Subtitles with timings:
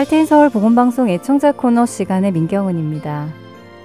[0.00, 3.28] 할테인 서울 보건방송 애청자 코너 시간의 민경은입니다.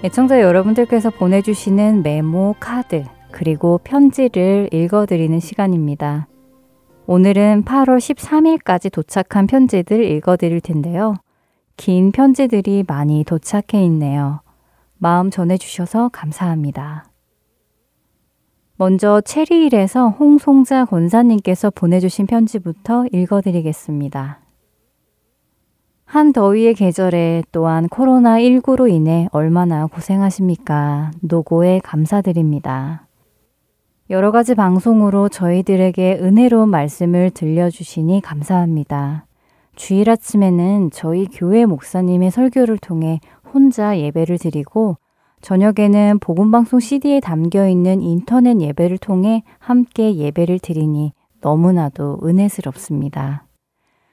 [0.01, 6.29] 애청자 여러분들께서 보내주시는 메모, 카드, 그리고 편지를 읽어드리는 시간입니다.
[7.06, 11.15] 오늘은 8월 13일까지 도착한 편지들 읽어드릴 텐데요.
[11.75, 14.39] 긴 편지들이 많이 도착해 있네요.
[14.97, 17.09] 마음 전해주셔서 감사합니다.
[18.77, 24.45] 먼저 체리일에서 홍송자 권사님께서 보내주신 편지부터 읽어드리겠습니다.
[26.05, 31.11] 한 더위의 계절에 또한 코로나19로 인해 얼마나 고생하십니까?
[31.21, 33.07] 노고에 감사드립니다.
[34.11, 39.25] 여러 가지 방송으로 저희들에게 은혜로운 말씀을 들려주시니 감사합니다.
[39.75, 43.19] 주일 아침에는 저희 교회 목사님의 설교를 통해
[43.51, 44.97] 혼자 예배를 드리고
[45.41, 53.45] 저녁에는 복음방송 CD에 담겨 있는 인터넷 예배를 통해 함께 예배를 드리니 너무나도 은혜스럽습니다.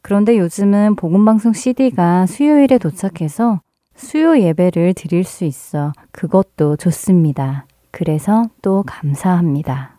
[0.02, 3.60] 그런데 요즘은 복음방송 CD가 수요일에 도착해서
[3.94, 7.66] 수요 예배를 드릴 수 있어 그것도 좋습니다.
[7.92, 9.98] 그래서 또 감사합니다.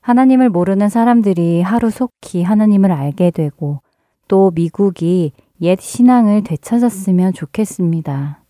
[0.00, 3.80] 하나님을 모르는 사람들이 하루 속히 하나님을 알게 되고
[4.28, 8.42] 또 미국이 옛 신앙을 되찾았으면 좋겠습니다.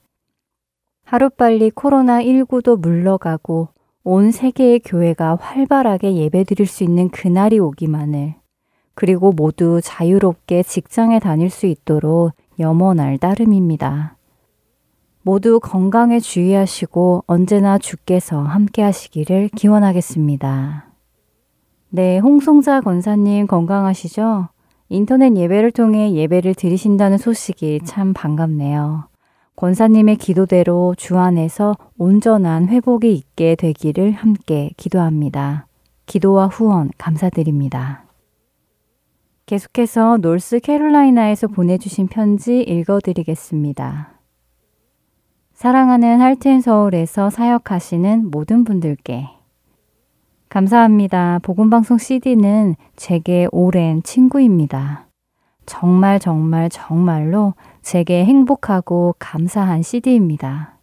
[1.05, 3.69] 하루빨리 코로나19도 물러가고
[4.05, 8.35] 온 세계의 교회가 활발하게 예배 드릴 수 있는 그날이 오기만을
[8.97, 14.16] 그리고 모두 자유롭게 직장에 다닐 수 있도록 염원할 따름입니다.
[15.22, 20.86] 모두 건강에 주의하시고 언제나 주께서 함께 하시기를 기원하겠습니다.
[21.91, 24.48] 네, 홍송자 권사님 건강하시죠?
[24.89, 29.08] 인터넷 예배를 통해 예배를 드리신다는 소식이 참 반갑네요.
[29.56, 35.67] 권사님의 기도대로 주 안에서 온전한 회복이 있게 되기를 함께 기도합니다.
[36.06, 38.06] 기도와 후원 감사드립니다.
[39.47, 44.11] 계속해서 놀스 캐롤라이나에서 보내주신 편지 읽어드리겠습니다.
[45.55, 49.29] 사랑하는 할텐 서울에서 사역하시는 모든 분들께
[50.48, 51.39] 감사합니다.
[51.45, 55.06] 복음방송 CD는 제게 오랜 친구입니다.
[55.64, 60.77] 정말 정말 정말로 제게 행복하고 감사한 CD입니다.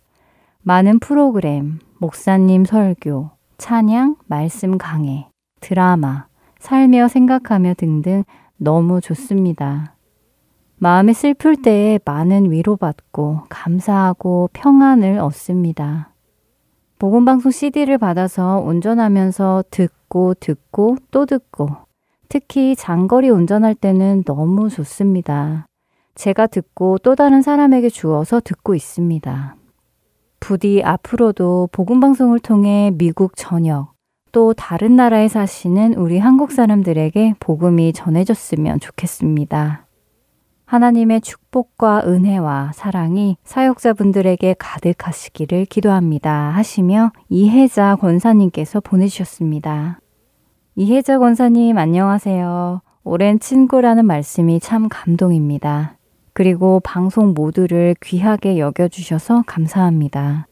[0.61, 5.27] 많은 프로그램, 목사님 설교, 찬양, 말씀 강해,
[5.59, 6.27] 드라마,
[6.59, 8.23] 살며 생각하며 등등
[8.63, 9.95] 너무 좋습니다.
[10.77, 16.13] 마음이 슬플 때에 많은 위로받고 감사하고 평안을 얻습니다.
[16.97, 21.69] 복음방송 CD를 받아서 운전하면서 듣고 듣고 또 듣고
[22.29, 25.65] 특히 장거리 운전할 때는 너무 좋습니다.
[26.15, 29.55] 제가 듣고 또 다른 사람에게 주어서 듣고 있습니다.
[30.39, 33.92] 부디 앞으로도 복음방송을 통해 미국 전역,
[34.33, 39.85] 또 다른 나라에 사시는 우리 한국 사람들에게 복음이 전해졌으면 좋겠습니다.
[40.65, 46.49] 하나님의 축복과 은혜와 사랑이 사역자분들에게 가득하시기를 기도합니다.
[46.49, 49.99] 하시며 이혜자 권사님께서 보내주셨습니다.
[50.77, 52.81] 이혜자 권사님 안녕하세요.
[53.03, 55.97] 오랜 친구라는 말씀이 참 감동입니다.
[56.33, 60.47] 그리고 방송 모두를 귀하게 여겨주셔서 감사합니다.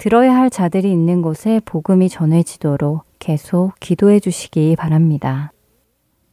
[0.00, 5.52] 들어야 할 자들이 있는 곳에 복음이 전해지도록 계속 기도해 주시기 바랍니다.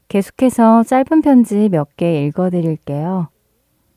[0.07, 3.28] 계속해서 짧은 편지 몇 개 읽어 드릴게요.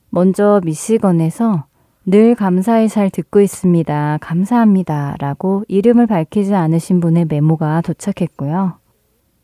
[0.08, 1.66] 먼저 미시건에서
[2.04, 4.18] 늘 감사히 잘 듣고 있습니다.
[4.20, 5.14] 감사합니다.
[5.20, 8.72] 라고 이름을 밝히지 않으신 분의 메모가 도착했고요.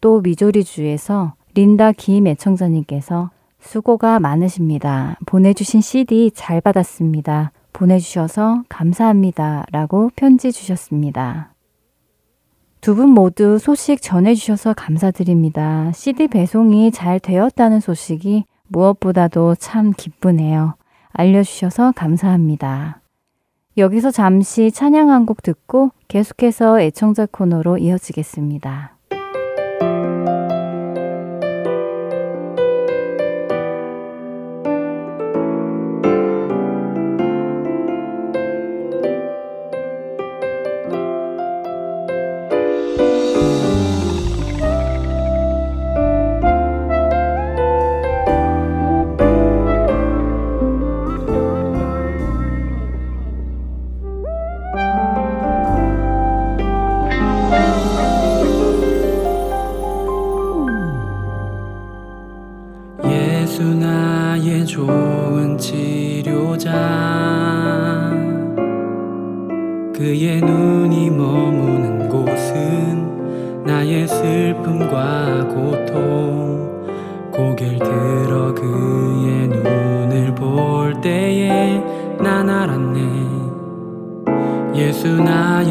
[0.00, 5.18] 또 미조리주에서 린다 김 애청자님께서 수고가 많으십니다.
[5.24, 7.52] 보내주신 CD 잘 받았습니다.
[7.76, 9.66] 보내주셔서 감사합니다.
[9.70, 11.52] 라고 편지 주셨습니다.
[12.80, 15.92] 두 분 모두 소식 전해주셔서 감사드립니다.
[15.92, 20.74] CD 배송이 잘 되었다는 소식이 무엇보다도 참 기쁘네요.
[21.12, 23.00] 알려주셔서 감사합니다.
[23.76, 28.95] 여기서 잠시 찬양 한 곡 듣고 계속해서 애청자 코너로 이어지겠습니다.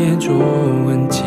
[0.05, 0.37] 也作
[0.85, 1.23] 顽疾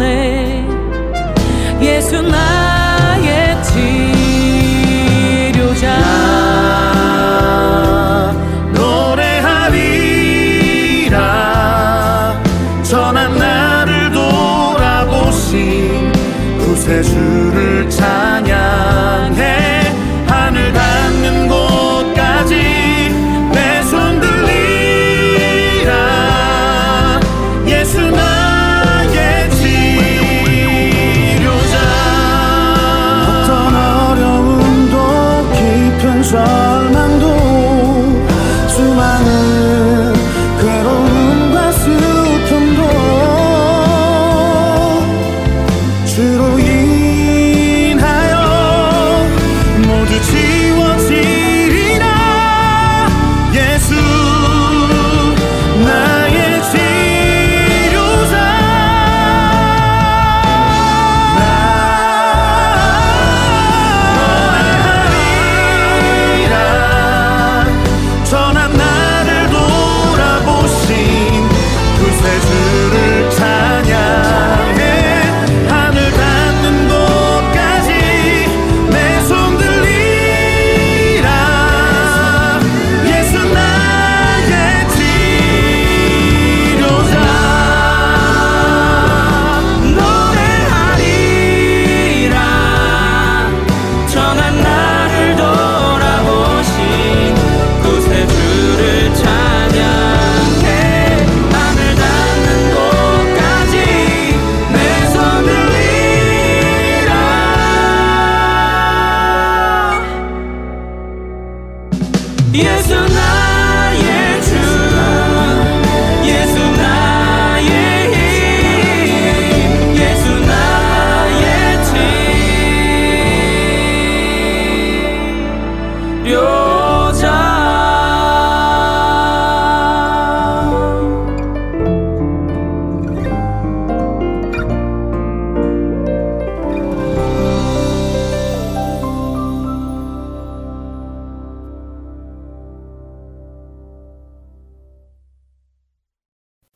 [0.00, 0.64] journée.
[1.80, 2.49] Yes, tonight.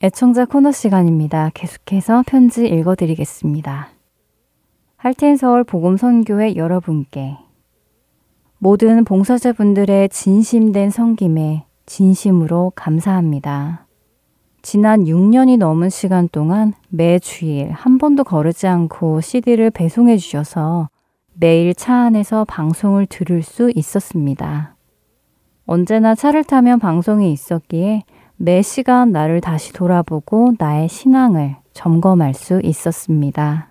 [0.05, 1.51] 애청자 코너 시간입니다.
[1.55, 3.89] 계속해서 편지 읽어드리겠습니다.
[4.99, 7.39] 할텐서울 복음선교회 여러분께
[8.59, 13.87] 모든 봉사자분들의 진심된 성김에 진심으로 감사합니다.
[14.61, 20.91] 지난 6년이 넘은 시간 동안 매 주일 한 번도 거르지 않고 CD를 배송해 주셔서
[21.33, 24.77] 매일 차 안에서 방송을 들을 수 있었습니다.
[25.65, 28.03] 언제나 차를 타면 방송이 있었기에
[28.45, 33.69] 매 시간 나를 다시 돌아보고 나의 신앙을 점검할 수 있었습니다.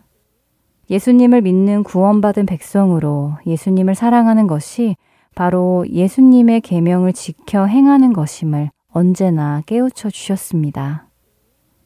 [0.90, 4.96] 예수님을 믿는 구원받은 백성으로 예수님을 사랑하는 것이
[5.36, 11.06] 바로 예수님의 계명을 지켜 행하는 것임을 언제나 깨우쳐 주셨습니다.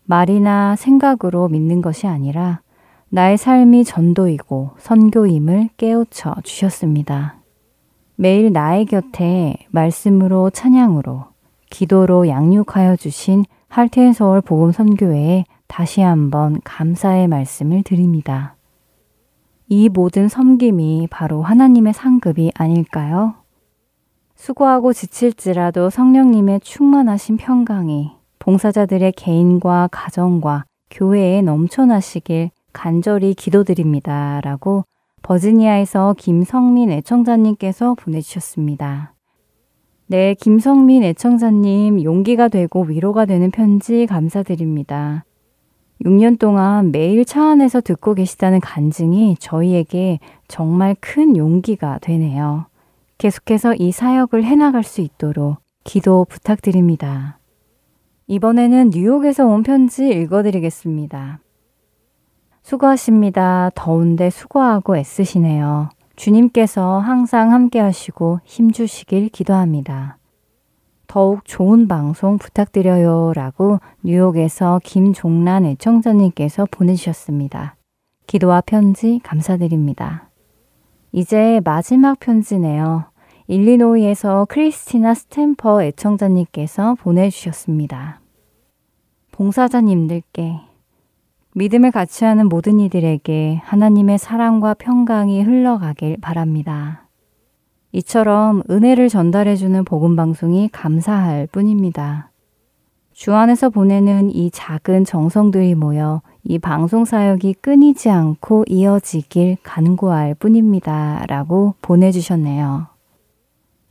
[0.06, 2.62] 말이나 생각으로 믿는 것이 아니라
[3.10, 7.36] 나의 삶이 전도이고 선교임을 깨우쳐 주셨습니다.
[8.16, 11.26] 매일 나의 곁에 말씀으로 찬양으로
[11.70, 18.56] 기도로 양육하여 주신 할텐 서울 복음 선교회에 다시 한번 감사의 말씀을 드립니다.
[19.68, 23.36] 이 모든 섬김이 바로 하나님의 상급이 아닐까요?
[24.36, 34.40] 수고하고 지칠지라도 성령님의 충만하신 평강이 봉사자들의 개인과 가정과 교회에 넘쳐나시길 간절히 기도드립니다.
[34.42, 34.86] 라고
[35.24, 39.17] 버지니아에서 김성민 애청자님께서 보내주셨습니다.
[40.10, 45.26] 네, 김성민 애청자님 용기가 되고 위로가 되는 편지 감사드립니다.
[46.06, 52.68] 6년 동안 매일 차 안에서 듣고 계시다는 간증이 저희에게 정말 큰 용기가 되네요.
[53.18, 57.40] 계속해서 이 사역을 해나갈 수 있도록 기도 부탁드립니다.
[58.28, 61.42] 이번에는 뉴욕에서 온 편지 읽어드리겠습니다.
[62.64, 63.72] 수고하십니다.
[63.76, 65.90] 더운데 수고하고 애쓰시네요.
[66.18, 70.18] 주님께서 항상 함께 하시고 힘주시길 기도합니다.
[71.08, 73.32] 더욱 좋은 방송 부탁드려요.
[73.34, 77.76] 라고 뉴욕에서 김종란 애청자님께서 보내주셨습니다.
[78.26, 80.30] 기도와 편지 감사드립니다.
[81.14, 83.06] 이제 마지막 편지네요.
[83.48, 88.20] 일리노이에서 크리스티나 스탬퍼 애청자님께서 보내주셨습니다.
[89.32, 90.60] 봉사자님들께
[91.58, 97.08] 믿음을 같이 하는 모든 이들에게 하나님의 사랑과 평강이 흘러가길 바랍니다.
[97.94, 102.30] 이처럼 은혜를 전달해주는 복음방송이 감사할 뿐입니다.
[103.12, 111.26] 주 안에서 보내는 이 작은 정성들이 모여 이 방송 사역이 끊이지 않고 이어지길 간구할 뿐입니다.
[111.28, 112.86] 라고 보내주셨네요.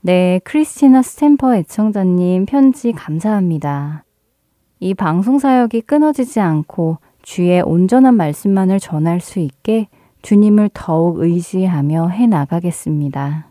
[0.02, 4.04] 네, 크리스티나 스탬퍼 애청자님 편지 감사합니다.
[4.78, 9.88] 이 방송 사역이 끊어지지 않고 주의 온전한 말씀만을 전할 수 있게
[10.22, 13.48] 주님을 더욱 의지하며 해 나가겠습니다.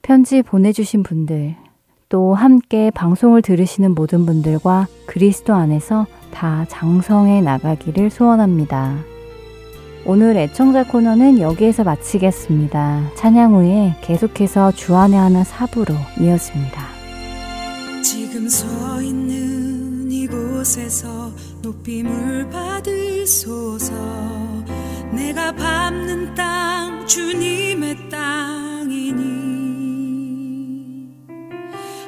[0.00, 1.56] 편지 보내주신 분들,
[2.08, 8.96] 또 함께 방송을 들으시는 모든 분들과 그리스도 안에서 다 장성해 나가기를 소원합니다.
[10.06, 13.10] 오늘 애청자 코너는 여기에서 마치겠습니다.
[13.14, 16.82] 찬양 후에 계속해서 주안의 하나 사부로 이어집니다.
[18.02, 21.19] 지금 서 있는 이곳에서
[21.80, 23.94] 높임을 받으소서.
[25.12, 29.20] 내가 밟는 땅 주님의 땅이니.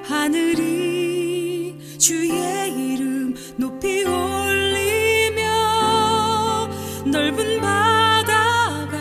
[0.05, 5.43] 하늘이 주의 이름 높이 올리며
[7.07, 8.99] 넓은 바다가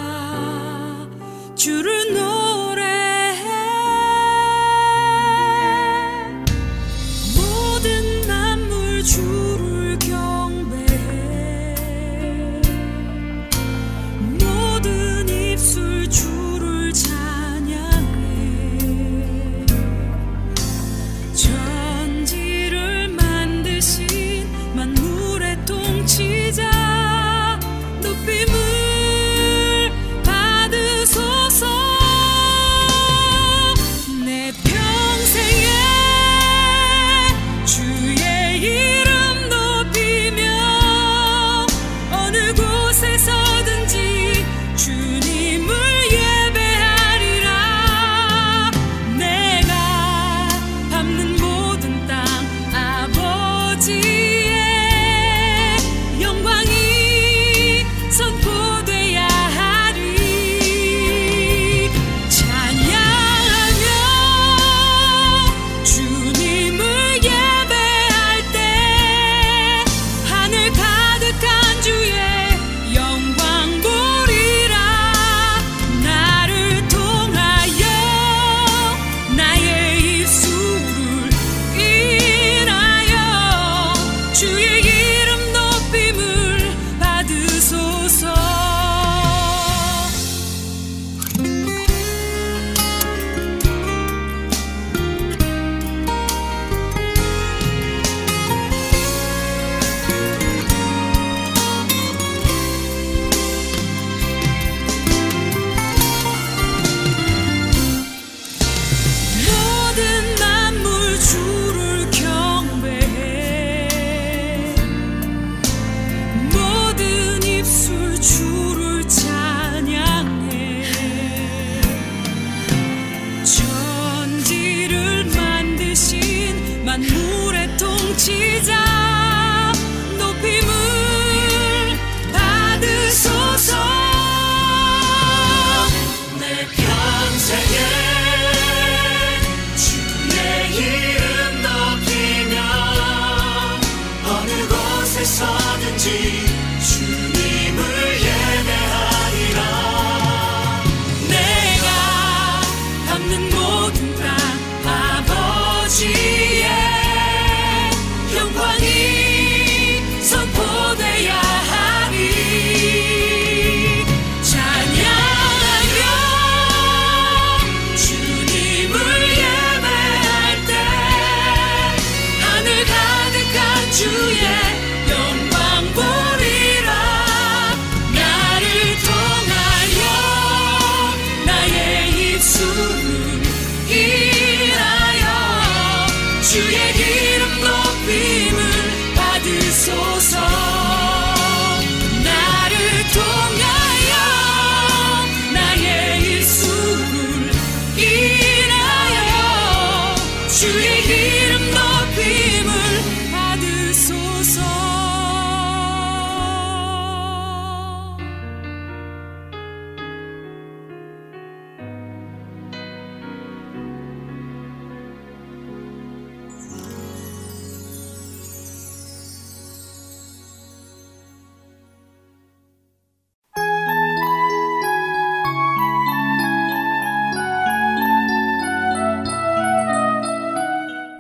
[1.56, 2.01] 주를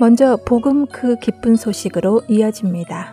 [0.00, 3.12] 먼저 복음 그 기쁜 소식으로 이어집니다.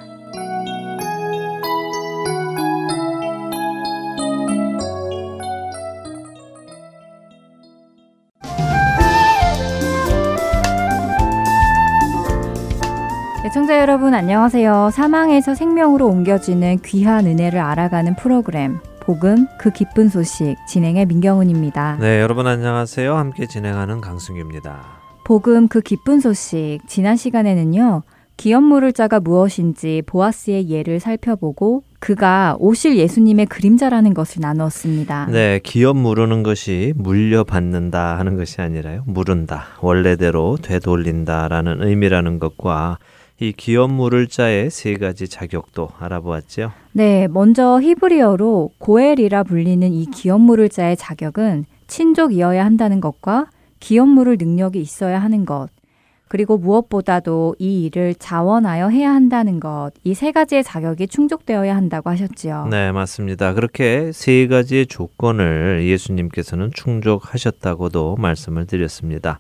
[13.46, 14.92] 애청자 여러분 안녕하세요.
[14.94, 21.98] 사망에서 생명으로 옮겨지는 귀한 은혜를 알아가는 프로그램 복음 그 기쁜 소식 진행의 민경훈입니다.
[22.00, 23.14] 네, 여러분 안녕하세요.
[23.14, 24.97] 함께 진행하는 강승규입니다.
[25.28, 28.04] 복음 그 기쁜 소식 지난 시간에는요.
[28.38, 35.28] 기업 물을 자가 무엇인지 보아스의 예를 살펴보고 그가 오실 예수님의 그림자라는 것을 나누었습니다.
[35.30, 39.04] 네, 기업 물으는 것이 물려받는다 하는 것이 아니라요.
[39.06, 39.66] 물은다.
[39.82, 42.98] 원래대로 되돌린다라는 의미라는 것과
[43.42, 46.72] 이 기업 물을 자의 세 가지 자격도 알아보았죠.
[46.94, 53.48] 네, 먼저 히브리어로 고엘이라 불리는 이 기업 물을 자의 자격은 친족이어야 한다는 것과
[53.80, 55.68] 기업 물을 능력이 있어야 하는 것,
[56.30, 62.68] 그리고 무엇보다도 이 일을 자원하여 해야 한다는 것, 이 세 가지의 자격이 충족되어야 한다고 하셨지요.
[62.70, 63.54] 네, 맞습니다.
[63.54, 69.40] 그렇게 세 가지의 조건을 예수님께서는 충족하셨다고도 말씀을 드렸습니다.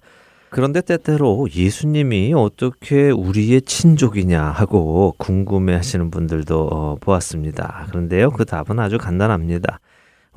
[0.50, 7.88] 그런데 때때로 예수님이 어떻게 우리의 친족이냐 하고 궁금해 하시는 분들도 어, 보았습니다.
[7.90, 9.82] 그런데요, 그 답은 아주 간단합니다.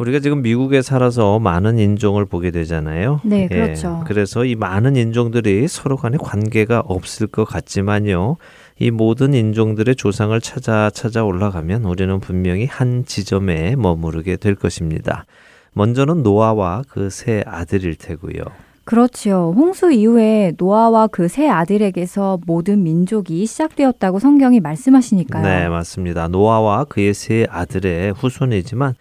[0.00, 3.20] 우리가 지금 미국에 살아서 많은 인종을 보게 되잖아요.
[3.22, 3.98] 네, 그렇죠.
[4.00, 8.38] 예, 그래서 이 많은 인종들이 서로 간에 관계가 없을 것 같지만요.
[8.78, 15.26] 이 모든 인종들의 조상을 찾아 찾아 올라가면 우리는 분명히 한 지점에 머무르게 될 것입니다.
[15.74, 18.42] 먼저는 노아와 그 세 아들일 테고요.
[18.84, 19.52] 그렇지요.
[19.54, 25.42] 홍수 이후에 노아와 그 세 아들에게서 모든 민족이 시작되었다고 성경이 말씀하시니까요.
[25.44, 26.28] 네, 맞습니다.
[26.28, 28.94] 노아와 그의 세 아들의 후손이지만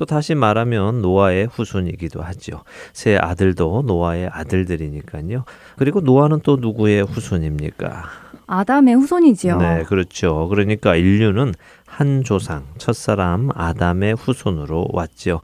[0.00, 2.62] 또 다시 말하면 노아의 후손이기도 하죠.
[2.94, 5.44] 세 아들도 노아의 아들들이니까요.
[5.76, 8.04] 그리고 노아는 또 누구의 후손입니까?
[8.46, 9.58] 아담의 후손이지요.
[9.58, 10.48] 네, 그렇죠.
[10.48, 11.52] 그러니까 인류는
[11.84, 15.42] 한 조상, 첫사람 아담의 후손으로 왔죠.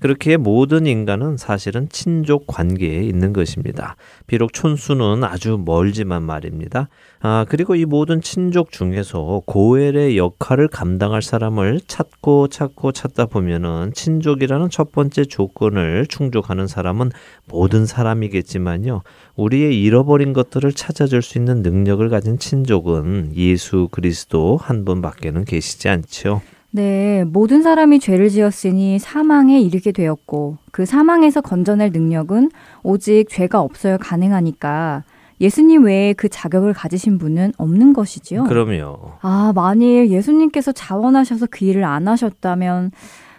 [0.00, 3.96] 그렇게 모든 인간은 사실은 친족 관계에 있는 것입니다.
[4.26, 6.88] 비록 촌수는 아주 멀지만 말입니다.
[7.20, 14.70] 아, 그리고 이 모든 친족 중에서 고엘의 역할을 감당할 사람을 찾고 찾고 찾다 보면은 친족이라는
[14.70, 17.10] 첫 번째 조건을 충족하는 사람은
[17.48, 19.02] 모든 사람이겠지만요.
[19.36, 26.42] 우리의 잃어버린 것들을 찾아줄 수 있는 능력을 가진 친족은 예수 그리스도 한 분밖에는 계시지 않죠.
[26.76, 32.50] 네, 모든 사람이 죄를 지었으니 사망에 이르게 되었고 그 사망에서 건져낼 능력은
[32.82, 35.02] 오직 죄가 없어야 가능하니까
[35.40, 38.44] 예수님 외에 그 자격을 가지신 분은 없는 것이지요.
[38.44, 39.12] 그럼요.
[39.22, 42.90] 아, 만일 예수님께서 자원하셔서 그 일을 안 하셨다면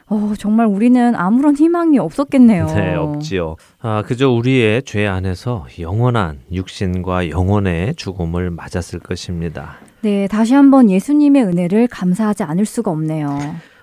[0.10, 2.67] 어, 정말 우리는 아무런 희망이 없었겠네요.
[2.67, 3.58] 네, 없지요.
[3.80, 9.78] 아, 그저 우리의 죄 안에서 영원한 육신과 영혼의 죽음을 맞았을 것입니다.
[10.02, 13.38] 네, 다시 한번 예수님의 은혜를 감사하지 않을 수가 없네요.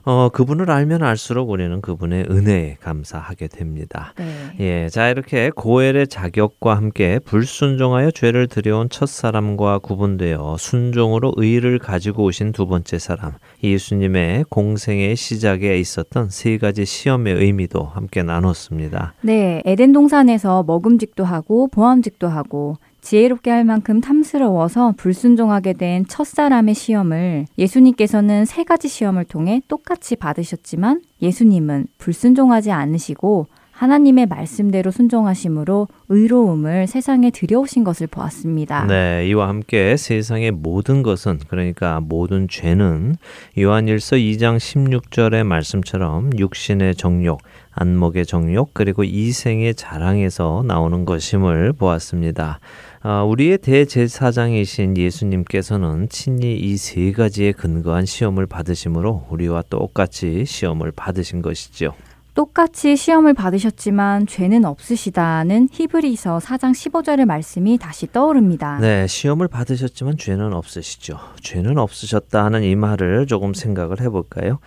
[0.04, 4.12] 어, 그분을 알면 알수록 우리는 그분의 은혜에 감사하게 됩니다.
[4.18, 4.34] 네.
[4.60, 12.24] 예, 자 이렇게 고엘의 자격과 함께 불순종하여 죄를 들여온 첫 사람과 구분되어 순종으로 의를 가지고
[12.24, 19.14] 오신 두 번째 사람 예수님의 공생의 시작에 있었던 세 가지 시험의 의미도 함께 나눴습니다.
[19.22, 27.44] 네, 에덴 동산에서 먹음직도 하고 보암직도 하고 지혜롭게 할 만큼 탐스러워서 불순종하게 된 첫사람의 시험을
[27.58, 37.30] 예수님께서는 세 가지 시험을 통해 똑같이 받으셨지만 예수님은 불순종하지 않으시고 하나님의 말씀대로 순종하심으로 의로움을 세상에
[37.30, 38.86] 들여오신 것을 보았습니다.
[38.86, 43.16] 네, 이와 함께 세상의 모든 것은 그러니까 모든 죄는
[43.58, 52.60] 요한일서 2장 16절의 말씀처럼 육신의 정욕, 안목의 정욕 그리고 이생의 자랑에서 나오는 것임을 보았습니다.
[53.06, 61.42] 아, 우리의 대제사장이신 예수님께서는 친히 이 세 가지에 근거한 시험을 받으심으로 우리와 똑같이 시험을 받으신
[61.42, 61.92] 것이죠.
[62.32, 68.78] 똑같이 시험을 받으셨지만 죄는 없으시다는 히브리서 4장 15절의 말씀이 다시 떠오릅니다.
[68.80, 71.18] 네, 시험을 받으셨지만 죄는 없으시죠.
[71.42, 74.58] 죄는 없으셨다 하는 이 말을 조금 생각을 해볼까요?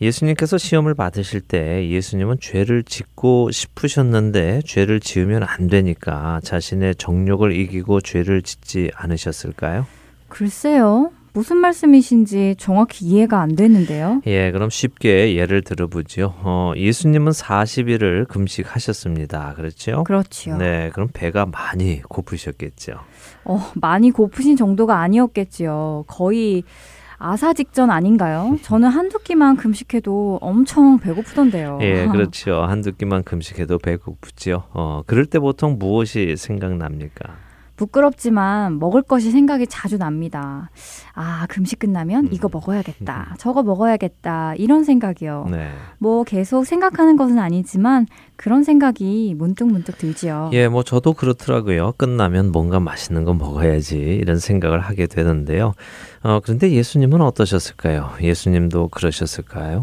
[0.00, 8.00] 예수님께서 시험을 받으실 때 예수님은 죄를 짓고 싶으셨는데 죄를 지으면 안 되니까 자신의 정욕을 이기고
[8.00, 9.86] 죄를 짓지 않으셨을까요?
[10.28, 11.10] 글쎄요.
[11.34, 14.22] 무슨 말씀이신지 정확히 이해가 안 되는데요.
[14.24, 16.32] 예, 그럼 쉽게 예를 들어보죠.
[16.44, 19.54] 어, 예수님은 40일을 금식하셨습니다.
[19.56, 20.04] 그렇죠?
[20.04, 20.58] 그렇지요.
[20.58, 23.00] 네, 그럼 배가 많이 고프셨겠죠.
[23.46, 26.04] 어, 많이 고프신 정도가 아니었겠지요.
[26.06, 26.62] 거의
[27.24, 28.58] 아사 직전 아닌가요?
[28.60, 31.78] 저는 한두 끼만 금식해도 엄청 배고프던데요.
[31.80, 32.62] 예, 그렇죠.
[32.64, 34.64] 한두 끼만 금식해도 배고프지요.
[34.74, 37.43] 어, 그럴 때 보통 무엇이 생각납니까?
[37.76, 40.70] 부끄럽지만 먹을 것이 생각이 자주 납니다.
[41.14, 43.34] 아, 금식 끝나면 이거 먹어야겠다.
[43.38, 44.54] 저거 먹어야겠다.
[44.56, 45.48] 이런 생각이요.
[45.50, 45.70] 네.
[45.98, 48.06] 뭐 계속 생각하는 것은 아니지만
[48.36, 50.50] 그런 생각이 문득 문득 들지요.
[50.52, 51.92] 예, 뭐 저도 그렇더라고요.
[51.96, 55.74] 끝나면 뭔가 맛있는 거 먹어야지 이런 생각을 하게 되는데요.
[56.22, 58.10] 어, 그런데 예수님은 어떠셨을까요?
[58.22, 59.82] 예수님도 그러셨을까요?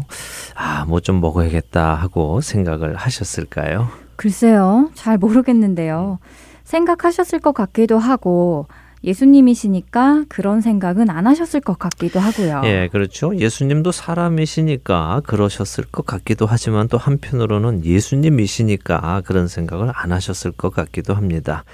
[0.54, 3.88] 아, 뭐 좀 먹어야겠다 하고 생각을 하셨을까요?
[4.16, 4.88] 글쎄요.
[4.94, 6.20] 잘 모르겠는데요.
[6.64, 8.66] 생각하셨을 것 같기도 하고
[9.04, 12.62] 예수님이시니까 그런 생각은 안 하셨을 것 같기도 하고요.
[12.64, 13.36] 예, 그렇죠.
[13.36, 21.14] 예수님도 사람이시니까 그러셨을 것 같기도 하지만 또 한편으로는 예수님이시니까 그런 생각을 안 하셨을 것 같기도
[21.14, 21.64] 합니다.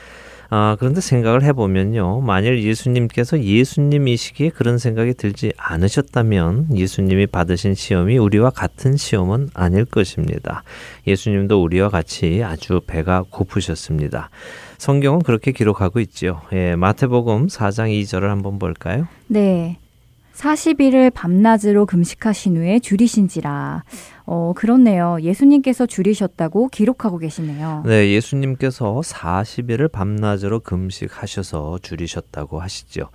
[0.51, 2.23] 아, 그런데 생각을 해보면요.
[2.23, 10.63] 만일 예수님께서 예수님이시기에 그런 생각이 들지 않으셨다면 예수님이 받으신 시험이 우리와 같은 시험은 아닐 것입니다.
[11.07, 14.31] 예수님도 우리와 같이 아주 배가 고프셨습니다.
[14.79, 16.41] 성경은 그렇게 기록하고 있지요.
[16.53, 19.07] 예, 마태복음 4장 2절을 한번 볼까요?
[19.27, 19.77] 네.
[20.35, 23.83] 40일을 밤낮으로 금식하신 후에 줄이신지라.
[24.27, 25.19] 어, 그렇네요.
[25.21, 27.83] 예수님께서 줄이셨다고 기록하고 계시네요.
[27.85, 33.09] 네, 예수님께서 40일을 밤낮으로 금식하셔서 줄이셨다고 하시죠.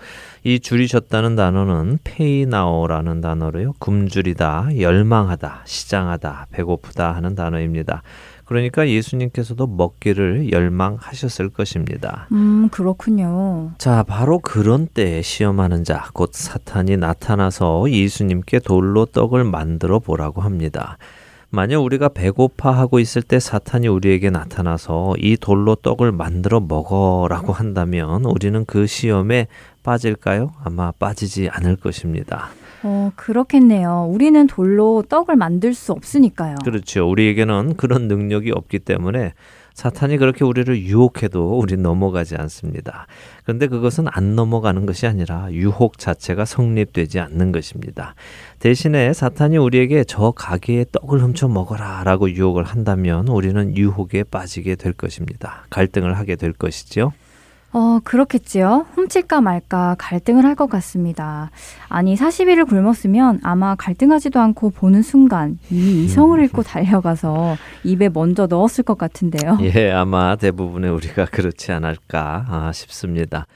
[0.43, 3.73] 이 줄이셨다는 단어는 페이나오라는 단어로요.
[3.79, 8.03] 굶주리다, 열망하다, 시장하다, 배고프다 하는 단어입니다.
[8.53, 12.27] 그러니까 예수님께서도 먹기를 열망하셨을 것입니다.
[12.31, 13.71] 음, 그렇군요.
[13.79, 20.99] 자, 바로 그런 때에 시험하는 자, 곧 사탄이 나타나서 예수님께 돌로 떡을 만들어 보라고 합니다.
[21.49, 28.23] 만약 우리가 배고파 하고 있을 때 사탄이 우리에게 나타나서 이 돌로 떡을 만들어 먹어라고 한다면
[28.25, 29.47] 우리는 그 시험에
[29.81, 30.51] 빠질까요?
[30.63, 32.51] 아마 빠지지 않을 것입니다.
[32.83, 34.07] 어, 그렇겠네요.
[34.09, 36.55] 우리는 돌로 떡을 만들 수 없으니까요.
[36.63, 37.09] 그렇죠.
[37.09, 39.33] 우리에게는 그런 능력이 없기 때문에
[39.73, 43.07] 사탄이 그렇게 우리를 유혹해도 우리 넘어가지 않습니다.
[43.43, 48.13] 그런데 그것은 안 넘어가는 것이 아니라 유혹 자체가 성립되지 않는 것입니다.
[48.59, 54.93] 대신에 사탄이 우리에게 저 가게의 떡을 훔쳐 먹어라 라고 유혹을 한다면 우리는 유혹에 빠지게 될
[54.93, 55.65] 것입니다.
[55.71, 57.11] 갈등을 하게 될 것이죠.
[57.73, 58.85] 어, 그렇겠지요.
[58.93, 61.49] 훔칠까 말까 갈등을 할 것 같습니다.
[61.89, 68.83] 아니, 40일을 굶었으면 아마 갈등하지도 않고 보는 순간 이미 이성을 잃고 달려가서 입에 먼저 넣었을
[68.83, 69.57] 것 같은데요.
[69.75, 73.47] 예, 아마 대부분의 우리가 그렇지 않을까 아, 싶습니다.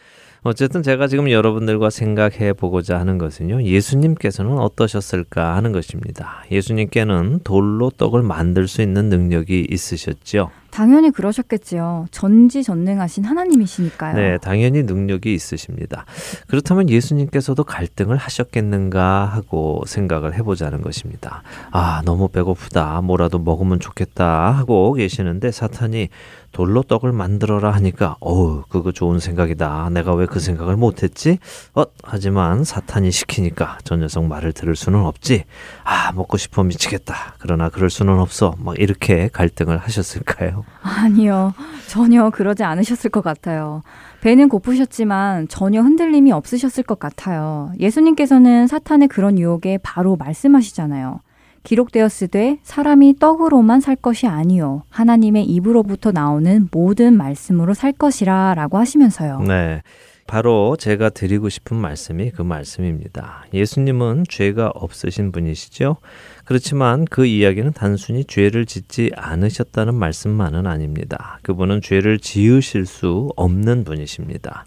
[0.41, 3.63] 어쨌든 제가 지금 여러분들과 생각해 보고자 하는 것은요.
[3.63, 6.43] 예수님께서는 어떠셨을까 하는 것입니다.
[6.51, 10.49] 예수님께는 돌로 떡을 만들 수 있는 능력이 있으셨죠.
[10.77, 12.05] 당연히 그러셨겠지요.
[12.11, 14.15] 전지전능하신 하나님이시니까요.
[14.15, 16.05] 네, 당연히 능력이 있으십니다.
[16.45, 21.41] 그렇다면 예수님께서도 갈등을 하셨겠는가 하고 생각을 해보자는 것입니다.
[21.71, 23.01] 아, 너무 배고프다.
[23.01, 26.09] 뭐라도 먹으면 좋겠다 하고 계시는데 사탄이
[26.57, 29.91] 돌로 떡을 만들어라 하니까 어우 그거 좋은 생각이다.
[29.91, 31.37] 내가 왜 그 생각을 못했지?
[31.75, 35.43] 어 하지만 사탄이 시키니까 저 녀석 말을 들을 수는 없지.
[35.83, 37.35] 아 먹고 싶어 미치겠다.
[37.37, 38.55] 그러나 그럴 수는 없어.
[38.57, 40.65] 막 이렇게 갈등을 하셨을까요?
[40.81, 41.53] 아니요.
[41.87, 43.83] 전혀 그러지 않으셨을 것 같아요.
[44.21, 47.71] 배는 고프셨지만 전혀 흔들림이 없으셨을 것 같아요.
[47.79, 51.19] 예수님께서는 사탄의 그런 유혹에 바로 말씀하시잖아요.
[51.67, 59.41] 기록되었으되 사람이 떡으로만 살 것이 아니요 하나님의 입으로부터 나오는 모든 말씀으로 살 것이라라고 하시면서요.
[59.41, 59.81] 네.
[60.27, 63.45] 바로 제가 드리고 싶은 말씀이 그 말씀입니다.
[63.53, 65.97] 예수님은 죄가 없으신 분이시죠?
[66.43, 71.39] 그렇지만 그 이야기는 단순히 죄를 짓지 않으셨다는 말씀만은 아닙니다.
[71.43, 74.65] 그분은 죄를 지으실 수 없는 분이십니다.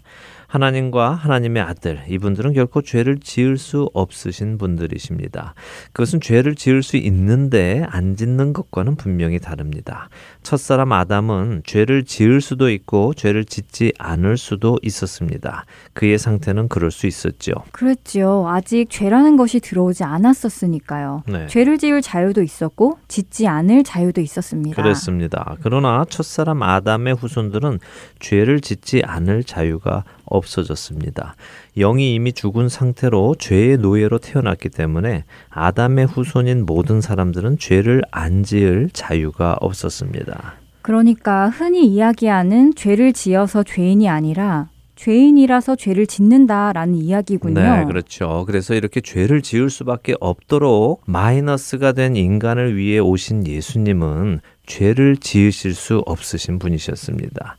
[0.51, 5.53] 하나님과 하나님의 아들, 이분들은 결코 죄를 지을 수 없으신 분들이십니다.
[5.93, 10.09] 그것은 죄를 지을 수 있는데 안 짓는 것과는 분명히 다릅니다.
[10.43, 15.63] 첫사람 아담은 죄를 지을 수도 있고 죄를 짓지 않을 수도 있었습니다.
[15.93, 17.53] 그의 상태는 그럴 수 있었죠.
[17.71, 18.49] 그랬지요.
[18.49, 21.23] 아직 죄라는 것이 들어오지 않았었으니까요.
[21.27, 21.47] 네.
[21.47, 24.75] 죄를 지을 자유도 있었고 짓지 않을 자유도 있었습니다.
[24.75, 25.55] 그렇습니다.
[25.63, 27.79] 그러나 첫사람 아담의 후손들은
[28.19, 31.35] 죄를 짓지 않을 자유가 없어졌습니다.
[31.77, 38.89] 영이 이미 죽은 상태로 죄의 노예로 태어났기 때문에 아담의 후손인 모든 사람들은 죄를 안 지을
[38.93, 40.55] 자유가 없었습니다.
[40.81, 47.59] 그러니까 흔히 이야기하는 죄를 지어서 죄인이 아니라 죄인이라서 죄를 짓는다라는 이야기군요.
[47.59, 48.43] 네, 그렇죠.
[48.45, 56.03] 그래서 이렇게 죄를 지을 수밖에 없도록 마이너스가 된 인간을 위해 오신 예수님은 죄를 지으실 수
[56.05, 57.57] 없으신 분이셨습니다.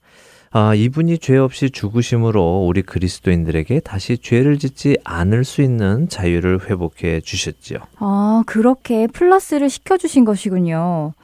[0.54, 7.22] 아, 이분이 죄 없이 죽으심으로 우리 그리스도인들에게 다시 죄를 짓지 않을 수 있는 자유를 회복해
[7.22, 7.78] 주셨지요.
[7.98, 11.14] 아, 그렇게 플러스를 시켜주신 것이군요.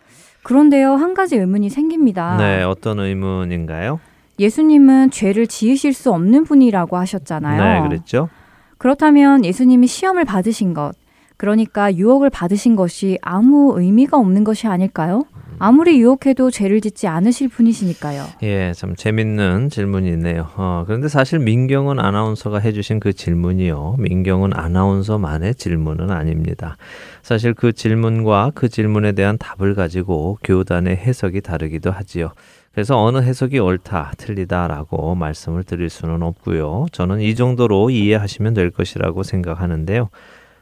[0.45, 2.39] 그런데요, 한 가지 의문이 생깁니다.
[2.39, 4.01] 네, 어떤 의문인가요?
[4.39, 7.63] 예수님은 죄를 지으실 수 없는 분이라고 하셨잖아요.
[7.83, 8.31] 네, 그랬죠.
[8.79, 10.93] 그렇다면 예수님이 시험을 받으신 것,
[11.37, 15.25] 그러니까 유혹을 받으신 것이 아무 의미가 없는 것이 아닐까요?
[15.59, 18.25] 아무리 유혹해도 죄를 짓지 않으실 분이시니까요.
[18.43, 20.49] 예, 참 재밌는 질문이네요.
[20.57, 23.97] 어, 그런데 사실 민경은 아나운서가 해주신 그 질문이요.
[23.99, 26.77] 민경은 아나운서만의 질문은 아닙니다.
[27.23, 32.33] 사실 그 질문과 그 질문에 대한 답을 가지고 교단의 해석이 다르기도 하지요.
[32.73, 36.87] 그래서 어느 해석이 옳다, 틀리다라고 말씀을 드릴 수는 없고요.
[36.93, 40.11] 저는 이 정도로 이해하시면 될 것이라고 생각하는데요.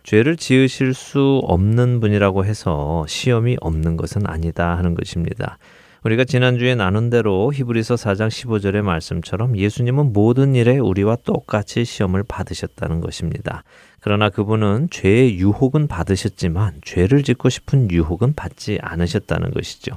[0.07, 5.59] 죄를 지으실 수 없는 분이라고 해서 시험이 없는 것은 아니다 하는 것입니다.
[6.05, 13.01] 우리가 지난주에 나눈 대로 히브리서 4장 15절의 말씀처럼 예수님은 모든 일에 우리와 똑같이 시험을 받으셨다는
[13.01, 13.65] 것입니다.
[14.07, 19.97] 그러나 그분은 죄의 유혹은 받으셨지만 죄를 짓고 싶은 유혹은 받지 않으셨다는 것이죠.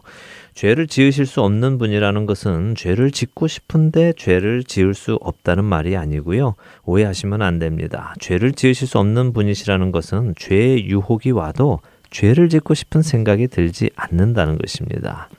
[0.55, 6.55] 죄를 지으실 수 없는 분이라는 것은 죄를 짓고 싶은데 죄를 지을 수 없다는 말이 아니고요.
[6.85, 8.15] 오해하시면 안 됩니다.
[8.19, 14.57] 죄를 지으실 수 없는 분이시라는 것은 죄의 유혹이 와도 죄를 짓고 싶은 생각이 들지 않는다는
[14.57, 15.29] 것입니다.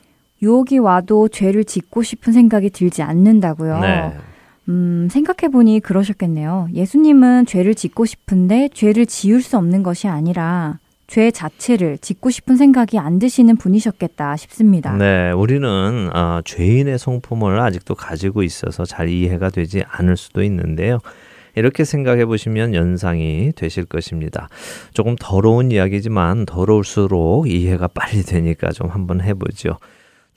[0.42, 3.80] 유혹이 와도 죄를 짓고 싶은 생각이 들지 않는다고요.
[3.80, 4.12] 네.
[4.70, 6.68] 음, 생각해보니 그러셨겠네요.
[6.72, 10.78] 예수님은 죄를 짓고 싶은데 죄를 지을 수 없는 것이 아니라
[11.08, 14.96] 죄 자체를 짓고 싶은 생각이 안 드시는 분이셨겠다 싶습니다.
[14.96, 21.00] 네, 우리는 어, 죄인의 성품을 아직도 가지고 있어서 잘 이해가 되지 않을 수도 있는데요.
[21.56, 24.48] 이렇게 생각해 보시면 연상이 되실 것입니다.
[24.94, 29.78] 조금 더러운 이야기지만 더러울수록 이해가 빨리 되니까 좀 한번 해보죠.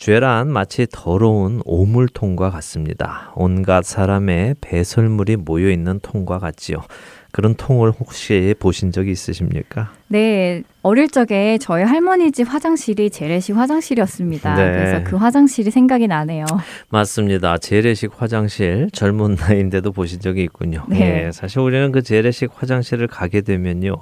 [0.03, 3.31] 죄란 마치 더러운 오물통과 같습니다.
[3.35, 6.79] 온갖 사람의 배설물이 모여 있는 통과 같지요.
[7.31, 9.93] 그런 통을 혹시 보신 적이 있으십니까?
[10.09, 14.55] 네, 어릴 적에 저희 할머니 집 화장실이 재래식 화장실이었습니다.
[14.55, 14.71] 네.
[14.73, 16.47] 그래서 그 화장실이 생각이 나네요.
[16.89, 17.57] 맞습니다.
[17.57, 20.83] 재래식 화장실 젊은 나이인데도 보신 적이 있군요.
[20.89, 21.27] 네.
[21.27, 23.95] 예, 사실 우리는 그 재래식 화장실을 가게 되면요.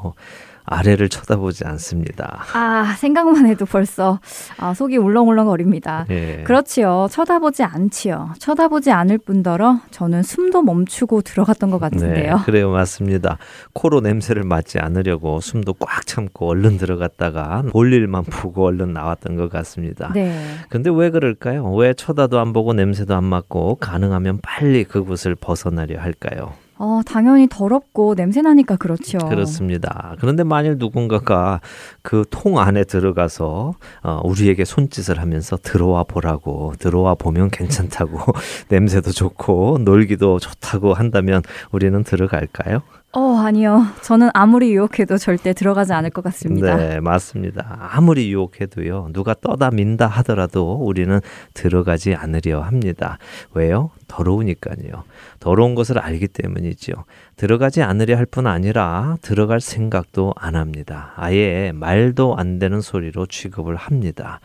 [0.66, 2.44] 아래를 쳐다보지 않습니다.
[2.54, 4.20] 아, 생각만 해도 벌써
[4.58, 6.06] 아, 속이 울렁울렁거립니다.
[6.10, 6.44] 예.
[6.46, 7.08] 그렇지요.
[7.12, 8.34] 쳐다보지 않지요.
[8.40, 12.36] 쳐다보지 않을 뿐더러 저는 숨도 멈추고 들어갔던 것 같은데요.
[12.38, 13.38] 네, 그래요, 맞습니다.
[13.74, 19.50] 코로 냄새를 맡지 않으려고 숨도 꽉 참고 얼른 들어갔다가 볼 일만 보고 얼른 나왔던 것
[19.50, 20.12] 같습니다.
[20.14, 20.40] 네.
[20.70, 21.66] 근데 왜 그럴까요?
[21.74, 26.54] 왜 쳐다도 안 보고 냄새도 안 맡고 가능하면 빨리 그곳을 벗어나려 할까요?
[26.84, 29.20] 어, 당연히 더럽고 냄새 나니까 그렇죠.
[29.20, 30.16] 그렇습니다.
[30.20, 31.62] 그런데 만일 누군가가
[32.02, 38.18] 그 통 안에 들어가서 어, 우리에게 손짓을 하면서 들어와 보라고 들어와 보면 괜찮다고
[38.70, 42.82] 냄새도 좋고 놀기도 좋다고 한다면 우리는 들어갈까요?
[43.14, 43.86] 어, 아니요.
[44.02, 46.78] 저는 아무리 유혹해도 절대 들어가지 않을 것 같습니다.
[46.78, 47.90] 네, 맞습니다.
[47.92, 51.20] 아무리 유혹해도요, 누가 떠다 민다 하더라도 우리는
[51.54, 53.18] 들어가지 않으려 합니다.
[53.54, 53.90] 왜요?
[54.08, 55.04] 더러우니까요.
[55.42, 56.96] 더러운 것을 알기 때문이지요.
[57.36, 61.12] 들어가지 않으려 할 뿐 아니라 들어갈 생각도 안 합니다.
[61.18, 64.40] 아예 말도 안 되는 소리로 취급을 합니다.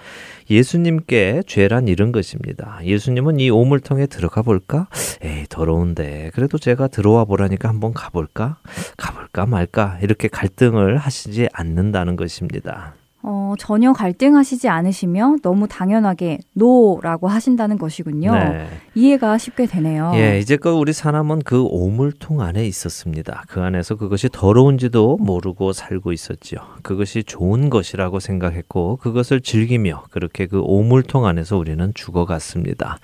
[0.50, 2.80] 예수님께 죄란 이런 것입니다.
[2.82, 4.88] 예수님은 이 오물통에 들어가 볼까?
[5.22, 6.32] 에이, 더러운데.
[6.34, 8.56] 그래도 제가 들어와 보라니까 한번 가볼까?
[8.96, 9.98] 가볼까 말까?
[10.02, 12.94] 이렇게 갈등을 하시지 않는다는 것입니다.
[13.28, 18.32] 어, 전혀 갈등하시지 않으시며 너무 당연하게 No라고 하신다는 것이군요.
[18.32, 18.68] 네.
[18.94, 20.12] 이해가 쉽게 되네요.
[20.14, 23.42] 예, 이제껏 우리 사람은 그 오물통 안에 있었습니다.
[23.48, 26.60] 그 안에서 그것이 더러운지도 모르고 살고 있었지요.
[26.82, 33.00] 그것이 좋은 것이라고 생각했고 그것을 즐기며 그렇게 그 오물통 안에서 우리는 죽어갔습니다.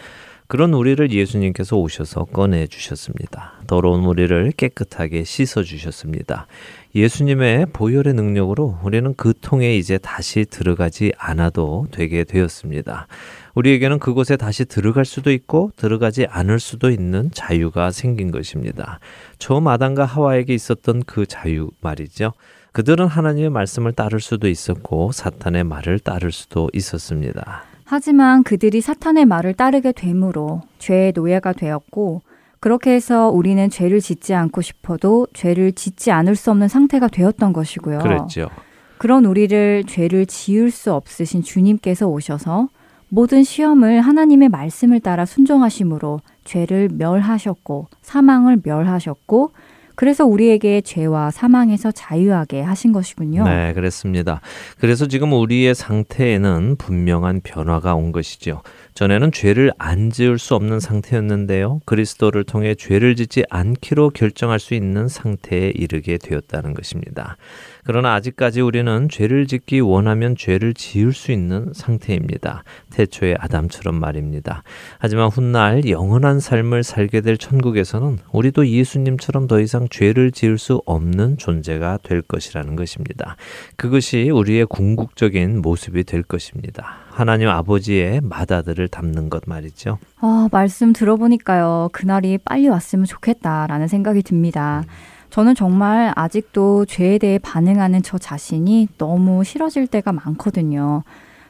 [0.53, 3.55] 그런 우리를 예수님께서 오셔서 꺼내 주셨습니다.
[3.67, 6.47] 더러운 우리를 깨끗하게 씻어 주셨습니다.
[6.95, 13.07] 예수님의 보혈의 능력으로 우리는 그 통에 이제 다시 들어가지 않아도 되게 되었습니다.
[13.55, 18.99] 우리에게는 그곳에 다시 들어갈 수도 있고 들어가지 않을 수도 있는 자유가 생긴 것입니다.
[19.39, 22.33] 처음 아담과 하와에게 있었던 그 자유 말이죠.
[22.73, 27.65] 그들은 하나님의 말씀을 따를 수도 있었고 사탄의 말을 따를 수도 있었습니다.
[27.85, 32.23] 하지만 그들이 사탄의 말을 따르게 되므로 죄의 노예가 되었고
[32.63, 37.99] 그렇게 해서 우리는 죄를 짓지 않고 싶어도 죄를 짓지 않을 수 없는 상태가 되었던 것이고요.
[37.99, 38.51] 그랬죠.
[38.99, 42.69] 그런 우리를 죄를 지을 수 없으신 주님께서 오셔서
[43.09, 49.51] 모든 시험을 하나님의 말씀을 따라 순종하심으로 죄를 멸하셨고 사망을 멸하셨고
[49.95, 53.45] 그래서 우리에게 죄와 사망에서 자유하게 하신 것이군요.
[53.45, 54.41] 네, 그렇습니다.
[54.79, 58.63] 그래서 지금 우리의 상태에는 분명한 변화가 온 것이죠.
[58.95, 61.81] 전에는 죄를 안 지을 수 없는 상태였는데요.
[61.87, 67.37] 그리스도를 통해 죄를 짓지 않기로 결정할 수 있는 상태에 이르게 되었다는 것입니다.
[67.85, 72.63] 그러나 아직까지 우리는 죄를 짓기 원하면 죄를 지을 수 있는 상태입니다.
[72.91, 74.63] 태초의 아담처럼 말입니다.
[74.99, 81.39] 하지만 훗날 영원한 삶을 살게 될 천국에서는 우리도 예수님처럼 더 이상 죄를 지을 수 없는
[81.39, 83.37] 존재가 될 것이라는 것입니다.
[83.77, 86.99] 그것이 우리의 궁극적인 모습이 될 것입니다.
[87.11, 89.99] 하나님 아버지의 마다들을 담는 것 말이죠.
[90.21, 91.91] 아, 말씀 들어보니까요.
[91.93, 94.85] 그날이 빨리 왔으면 좋겠다라는 생각이 듭니다.
[95.33, 101.05] 저는 정말 아직도 죄에 대해 반응하는 저 자신이 너무 싫어질 때가 많거든요.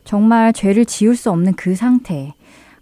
[0.04, 2.32] 정말 죄를 지을 수 없는 그 상태.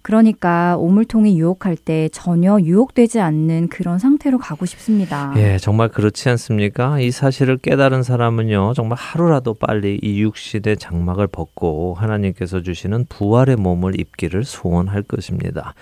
[0.03, 5.33] 그러니까 오물통이 유혹할 때 전혀 유혹되지 않는 그런 상태로 가고 싶습니다.
[5.37, 7.01] 예, 정말 그렇지 않습니까?
[7.01, 14.01] 이 사실을 깨달은 사람은요, 정말 하루라도 빨리 이 육신의 장막을 벗고 하나님께서 주시는 부활의 몸을
[14.01, 15.75] 입기를 소원할 것입니다.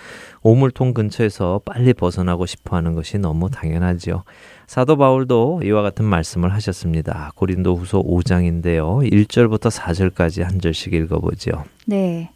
[0.42, 4.24] 오물통 근처에서 빨리 벗어나고 싶어 하는 것이 너무 당연하지요.
[4.66, 7.32] 사도 바울도 이와 같은 말씀을 하셨습니다.
[7.34, 9.10] 고린도 후서 5장인데요.
[9.10, 11.64] 1절부터 4절까지 한 절씩 읽어보죠.
[11.86, 12.30] 네.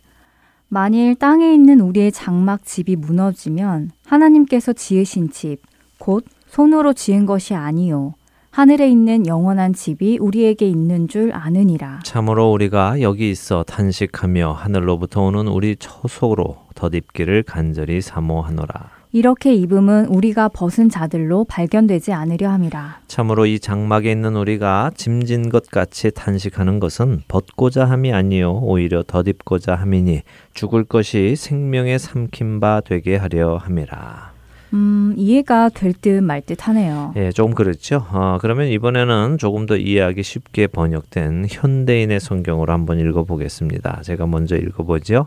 [0.73, 5.59] 만일 땅에 있는 우리의 장막 집이 무너지면 하나님께서 지으신 집,
[5.99, 8.15] 곧 손으로 지은 것이 아니요.
[8.51, 12.01] 하늘에 있는 영원한 집이 우리에게 있는 줄 아느니라.
[12.05, 19.02] 참으로 우리가 여기 있어 탄식하며 하늘로부터 오는 우리 처속으로 덧입기를 간절히 사모하노라.
[19.13, 23.01] 이렇게 입음은 우리가 벗은 자들로 발견되지 않으려 함이라.
[23.09, 29.75] 참으로 이 장막에 있는 우리가 짐진 것 같이 탄식하는 것은 벗고자 함이 아니요 오히려 덧입고자
[29.75, 30.23] 함이니
[30.55, 34.33] 죽을 것이 생명의 삼킨 바 되게 하려 함이라.
[34.75, 37.13] 음, 이해가 될 듯 말 듯 하네요.
[37.17, 38.07] 예, 조금 그렇죠.
[38.11, 44.01] 어, 그러면 이번에는 조금 더 이해하기 쉽게 번역된 현대인의 성경으로 한번 읽어보겠습니다.
[44.03, 45.27] 제가 먼저 읽어보죠.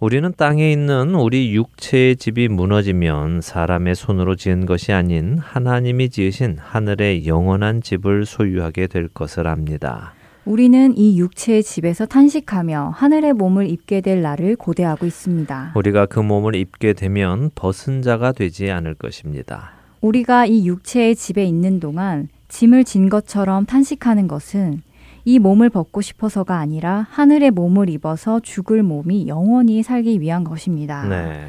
[0.00, 7.26] 우리는 땅에 있는 우리 육체의 집이 무너지면 사람의 손으로 지은 것이 아닌 하나님이 지으신 하늘의
[7.26, 10.14] 영원한 집을 소유하게 될 것을 압니다.
[10.44, 15.72] 우리는 이 육체의 집에서 탄식하며 하늘의 몸을 입게 될 날을 고대하고 있습니다.
[15.74, 19.72] 우리가 그 몸을 입게 되면 벗은 자가 되지 않을 것입니다.
[20.00, 24.82] 우리가 이 육체의 집에 있는 동안 짐을 진 것처럼 탄식하는 것은
[25.24, 31.04] 이 몸을 벗고 싶어서가 아니라 하늘의 몸을 입어서 죽을 몸이 영원히 살기 위한 것입니다.
[31.08, 31.46] 네.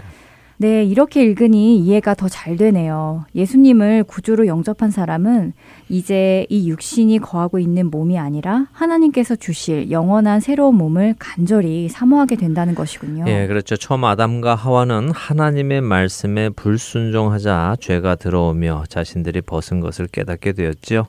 [0.57, 3.25] 네, 이렇게 읽으니 이해가 더 잘 되네요.
[3.35, 5.53] 예수님을 구주로 영접한 사람은
[5.89, 12.73] 이제 이 육신이 거하고 있는 몸이 아니라 하나님께서 주실 영원한 새로운 몸을 간절히 사모하게 된다는
[12.73, 13.25] 것이군요.
[13.27, 13.75] 예, 그렇죠.
[13.75, 21.07] 처음 아담과 하와는 하나님의 말씀에 불순종하자 죄가 들어오며 자신들이 벗은 것을 깨닫게 되었지요.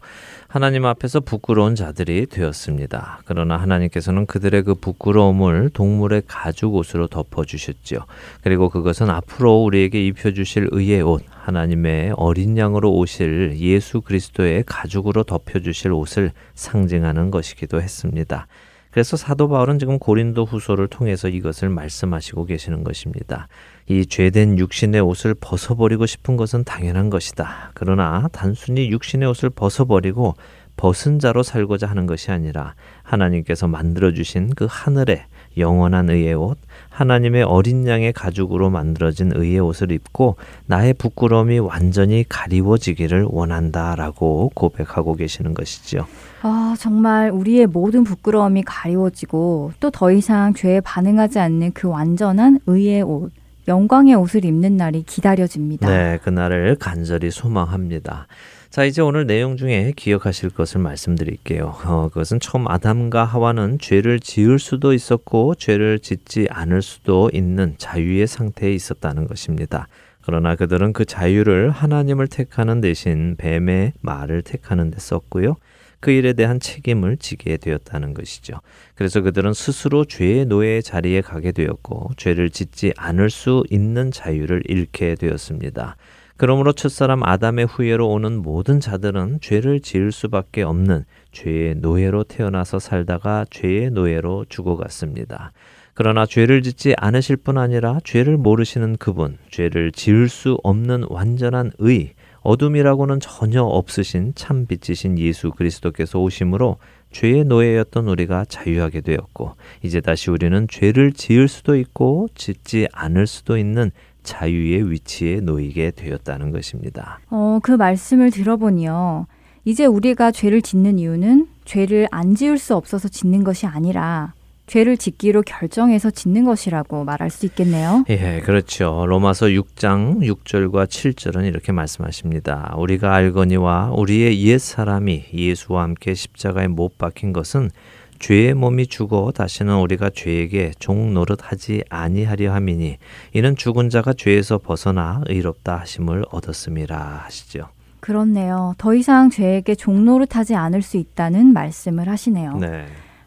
[0.57, 3.21] 하나님 앞에서 부끄러운 자들이 되었습니다.
[3.27, 8.07] 그러나 하나님께서는 그들의 그 부끄러움을 동물의 가죽 옷으로 덮어 주셨죠.
[8.43, 15.25] 그리고 그것은 앞으로 우리에게 입혀 주실 의의 옷, 하나님의 어린 양으로 오실 예수 그리스도의 가죽으로
[15.25, 18.47] 덮여 주실 옷을 상징하는 것이기도 했습니다.
[18.93, 23.47] 그래서 사도 바울은 지금 고린도 후소를 통해서 이것을 말씀하시고 계시는 것입니다.
[23.89, 27.71] 이 죄된 육신의 옷을 벗어버리고 싶은 것은 당연한 것이다.
[27.75, 30.35] 그러나 단순히 육신의 옷을 벗어버리고
[30.77, 35.25] 벗은 자로 살고자 하는 것이 아니라 하나님께서 만들어주신 그 하늘의
[35.57, 36.59] 영원한 의의 옷,
[36.91, 45.55] 하나님의 어린 양의 가죽으로 만들어진 의의 옷을 입고 나의 부끄러움이 완전히 가리워지기를 원한다라고 고백하고 계시는
[45.55, 46.07] 것이죠.
[46.43, 53.01] 아, 정말 우리의 모든 부끄러움이 가리워지고 또 더 이상 죄에 반응하지 않는 그 완전한 의의
[53.01, 53.33] 옷,
[53.69, 55.89] 영광의 옷을 입는 날이 기다려집니다.
[55.89, 58.27] 네, 그날을 간절히 소망합니다.
[58.71, 61.75] 자, 이제 오늘 내용 중에 기억하실 것을 말씀드릴게요.
[61.87, 68.27] 어, 그것은 처음 아담과 하와는 죄를 지을 수도 있었고 죄를 짓지 않을 수도 있는 자유의
[68.27, 69.89] 상태에 있었다는 것입니다.
[70.23, 75.57] 그러나 그들은 그 자유를 하나님을 택하는 대신 뱀의 말을 택하는 데 썼고요.
[76.01, 78.61] 그 일에 대한 책임을 지게 되었다는 것이죠.
[78.95, 85.15] 그래서 그들은 스스로 죄의 노예의 자리에 가게 되었고 죄를 짓지 않을 수 있는 자유를 잃게
[85.15, 85.97] 되었습니다.
[86.39, 93.47] 그러므로 첫사람 아담의 후예로 오는 모든 자들은 죄를 지을 수밖에 없는 죄의 노예로 태어나서 살다가
[93.51, 95.53] 죄의 노예로 죽어갔습니다.
[95.95, 102.13] 그러나 죄를 짓지 않으실 뿐 아니라 죄를 모르시는 그분, 죄를 지을 수 없는 완전한 의,
[102.47, 106.77] 어둠이라고는 전혀 없으신 참 빛이신 예수 그리스도께서 오심으로
[107.11, 113.59] 죄의 노예였던 우리가 자유하게 되었고 이제 다시 우리는 죄를 지을 수도 있고 짓지 않을 수도
[113.59, 113.91] 있는
[114.23, 117.19] 자유의 위치에 놓이게 되었다는 것입니다.
[117.31, 119.27] 어, 그 말씀을 들어보니요.
[119.65, 124.35] 이제 우리가 죄를 짓는 이유는 죄를 안 지을 수 없어서 짓는 것이 아니라
[124.67, 128.05] 죄를 짓기로 결정해서 짓는 것이라고 말할 수 있겠네요.
[128.09, 129.05] 예, 그렇죠.
[129.07, 132.75] 로마서 6장 6절과 7절은 이렇게 말씀하십니다.
[132.77, 137.71] 우리가 알거니와 우리의 옛 사람이 예수와 함께 십자가에 못 박힌 것은
[138.19, 142.97] 죄의 몸이 죽어 다시는 우리가 죄에게 종 노릇하지 아니하려 함이니
[143.35, 147.69] 이는 죽은 자가 죄에서 벗어나 의롭다 하심을 얻었음이라 하시죠.
[148.01, 148.75] 그렇네요.
[148.79, 152.57] 더 이상 죄에게 종 노릇하지 않을 수 있다는 말씀을 하시네요.
[152.59, 152.87] 네.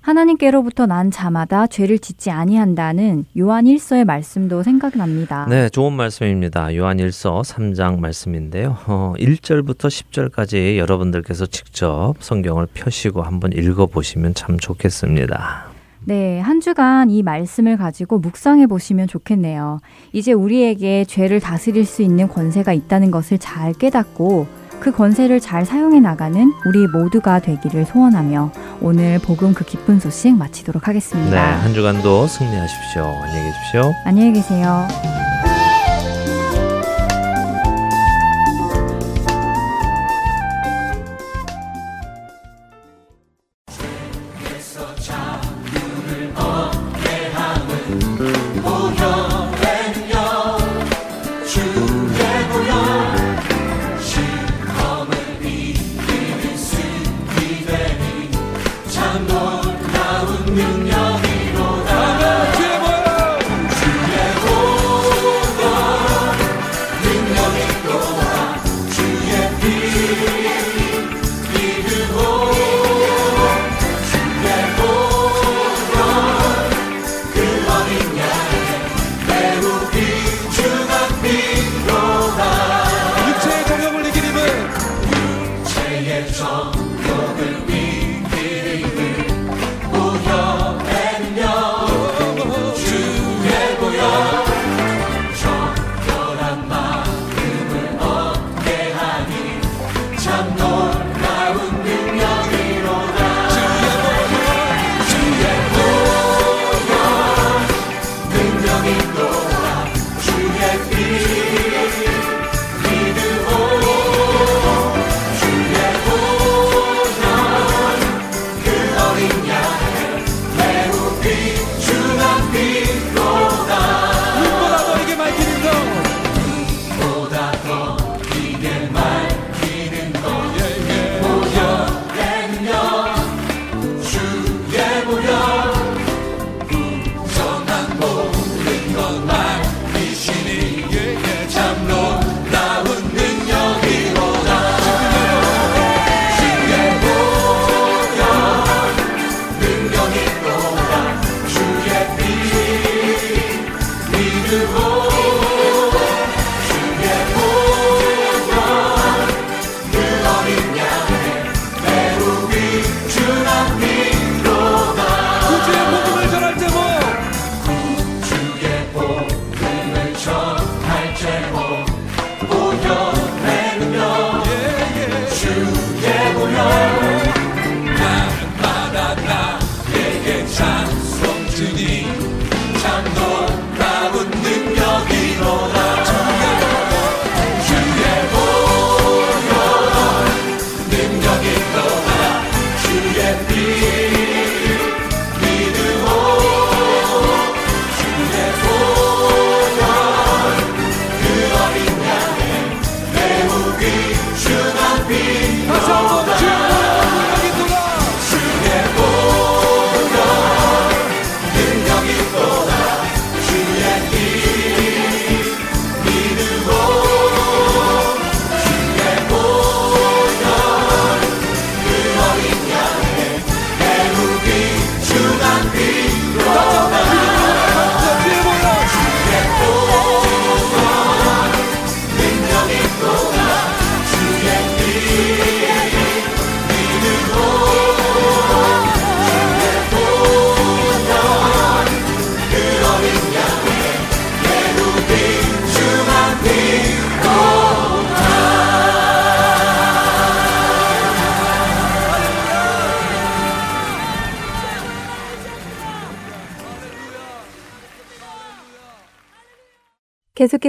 [0.10, 5.46] 하나님께로부터 난 자마다 죄를 짓지 아니한다는 요한 1서의 말씀도 생각납니다.
[5.50, 6.76] 네, 좋은 말씀입니다.
[6.76, 8.78] 요한 1서 3장 말씀인데요.
[8.88, 15.68] 어, 1절부터 10절까지 여러분들께서 직접 성경을 펴시고 한번 읽어 보시면 참 좋겠습니다.
[16.06, 19.80] 네, 한 주간 이 말씀을 가지고 묵상해 보시면 좋겠네요.
[20.12, 24.48] 이제 우리에게 죄를 다스릴 수 있는 권세가 있다는 것을 잘 깨닫고
[24.80, 28.52] 그 권세를 잘 사용해 나가는 우리 모두가 되기를 소원하며
[28.82, 31.32] 오늘 복음 그 기쁜 소식 마치도록 하겠습니다.
[31.32, 33.04] 네, 한 주간도 승리하십시오.
[33.04, 33.94] 안녕히 계십시오.
[34.06, 34.88] 안녕히 계세요.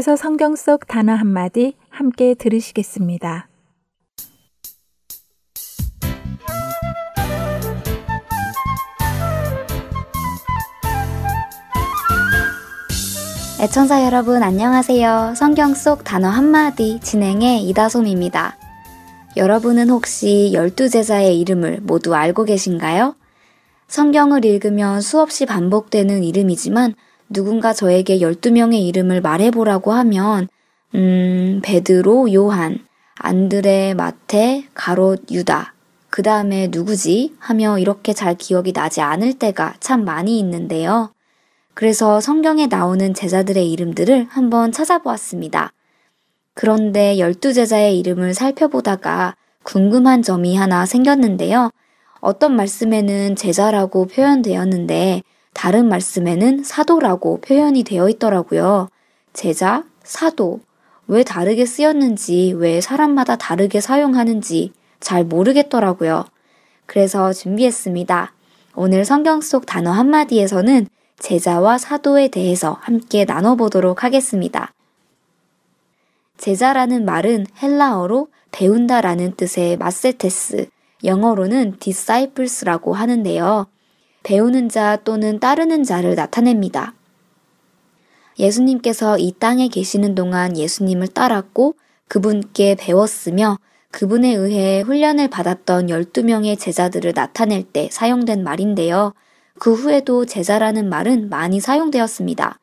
[0.01, 3.49] 계속해서 성경 속 단어 한마디 함께 들으시겠습니다.
[13.61, 15.35] 애청자 여러분 안녕하세요.
[15.37, 18.57] 성경 속 단어 한마디 진행의 이다솜입니다.
[19.37, 23.17] 여러분은 혹시 열두 제자의 이름을 모두 알고 계신가요?
[23.89, 26.95] 성경을 읽으면 수없이 반복되는 이름이지만
[27.31, 30.49] 누군가 저에게 12명의 이름을 말해보라고 하면,
[30.97, 32.81] 음, 베드로, 요한,
[33.14, 35.74] 안드레, 마테, 가롯, 유다.
[36.11, 37.37] 그 다음에 누구지?
[37.39, 41.12] 하며 이렇게 잘 기억이 나지 않을 때가 참 많이 있는데요.
[41.74, 45.72] 그래서 성경에 나오는 제자들의 이름들을 한번 찾아보았습니다.
[46.55, 51.70] 그런데 열두 제자의 이름을 살펴보다가 궁금한 점이 하나 생겼는데요.
[52.20, 55.22] 어떤 말씀에는 제자라고 표현되었는데
[55.53, 58.89] 다른 말씀에는 사도라고 표현이 되어 있더라고요.
[59.33, 60.61] 제자, 사도.
[61.07, 66.25] 왜 다르게 쓰였는지, 왜 사람마다 다르게 사용하는지 잘 모르겠더라고요.
[66.87, 68.33] 그래서 준비했습니다.
[68.75, 70.87] 오늘 성경 속 단어 한마디에서는
[71.19, 74.73] 제자와 사도에 대해서 함께 나눠보도록 하겠습니다.
[76.39, 80.69] 제자라는 말은 헬라어로 배운다라는 뜻의 마세테스,
[81.05, 83.67] 영어로는 disciples라고 하는데요.
[84.23, 86.95] 배우는 자 또는 따르는 자를 나타냅니다.
[88.39, 91.75] 예수님께서 이 땅에 계시는 동안 예수님을 따랐고
[92.09, 93.59] 그분께 배웠으며
[93.91, 99.12] 그분에 의해 훈련을 받았던 12명의 제자들을 나타낼 때 사용된 말인데요.
[99.59, 102.59] 그 후에도 제자라는 말은 많이 사용되었습니다.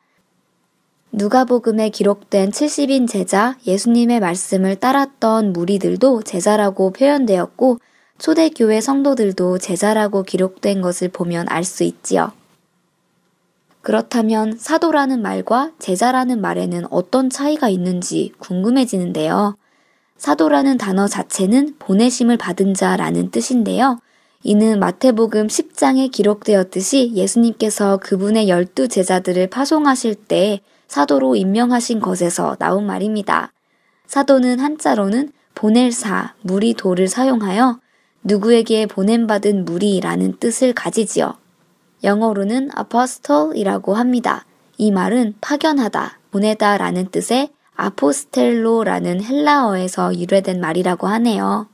[1.11, 7.77] 누가복음에 기록된 70인 제자 예수님의 말씀을 따랐던 무리들도 제자라고 표현되었고
[8.17, 12.31] 초대교회 성도들도 제자라고 기록된 것을 보면 알 수 있지요.
[13.81, 19.55] 그렇다면 사도라는 말과 제자라는 말에는 어떤 차이가 있는지 궁금해지는데요.
[20.17, 23.99] 사도라는 단어 자체는 보내심을 받은 자라는 뜻인데요.
[24.43, 33.51] 이는 마태복음 10장에 기록되었듯이 예수님께서 그분의 열두 제자들을 파송하실 때 사도로 임명하신 것에서 나온 말입니다.
[34.07, 37.79] 사도는 한자로는 보낼 사, 무리 도를 사용하여
[38.27, 41.35] 누구에게 보냄받은 무리라는 뜻을 가지지요.
[42.03, 44.45] 영어로는 apostle이라고 합니다.
[44.77, 51.67] 이 말은 파견하다, 보내다 라는 뜻의 아포스텔로라는 헬라어에서 유래된 말이라고 하네요.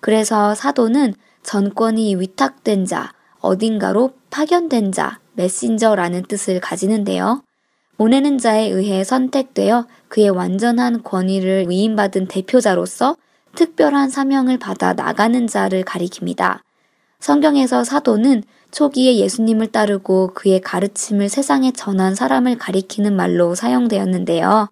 [0.00, 7.42] 그래서 사도는 전권이 위탁된 자, 어딘가로 파견된 자, 메신저라는 뜻을 가지는데요.
[7.96, 13.16] 보내는 자에 의해 선택되어 그의 완전한 권위를 위임받은 대표자로서
[13.56, 16.60] 특별한 사명을 받아 나가는 자를 가리킵니다.
[17.18, 24.68] 성경에서 사도는 초기에 예수님을 따르고 그의 가르침을 세상에 전한 사람을 가리키는 말로 사용되었는데요.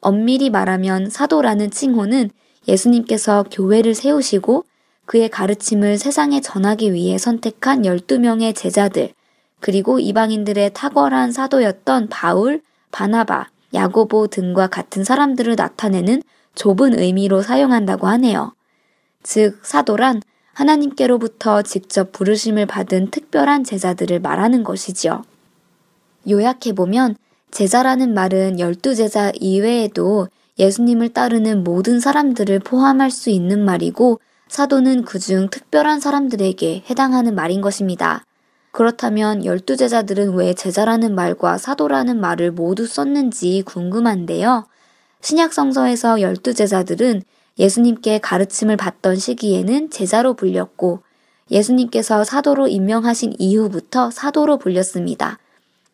[0.00, 2.30] 엄밀히 말하면 사도라는 칭호는
[2.66, 4.64] 예수님께서 교회를 세우시고
[5.04, 9.12] 그의 가르침을 세상에 전하기 위해 선택한 12명의 제자들,
[9.60, 16.22] 그리고 이방인들의 탁월한 사도였던 바울, 바나바, 야고보 등과 같은 사람들을 나타내는
[16.58, 18.52] 좁은 의미로 사용한다고 하네요.
[19.22, 20.22] 즉, 사도란
[20.54, 25.22] 하나님께로부터 직접 부르심을 받은 특별한 제자들을 말하는 것이지요.
[26.28, 27.14] 요약해보면,
[27.52, 30.26] 제자라는 말은 열두 제자 이외에도
[30.58, 38.24] 예수님을 따르는 모든 사람들을 포함할 수 있는 말이고, 사도는 그중 특별한 사람들에게 해당하는 말인 것입니다.
[38.72, 44.66] 그렇다면 열두 제자들은 왜 제자라는 말과 사도라는 말을 모두 썼는지 궁금한데요.
[45.20, 47.22] 신약 성서에서 열두 제자들은
[47.58, 51.02] 예수님께 가르침을 받던 시기에는 제자로 불렸고
[51.50, 55.38] 예수님께서 사도로 임명하신 이후부터 사도로 불렸습니다.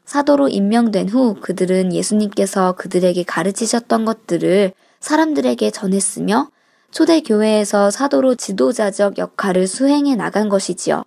[0.04, 6.50] 사도로 임명된 후 그들은 예수님께서 그들에게 가르치셨던 것들을 사람들에게 전했으며
[6.90, 11.04] 초대교회에서 사도로 지도자적 역할을 수행해 나간 것이지요.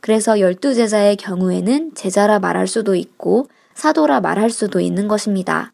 [0.00, 5.72] 그래서 열두 제자의 경우에는 제자라 말할 수도 있고 사도라 말할 수도 있는 것입니다.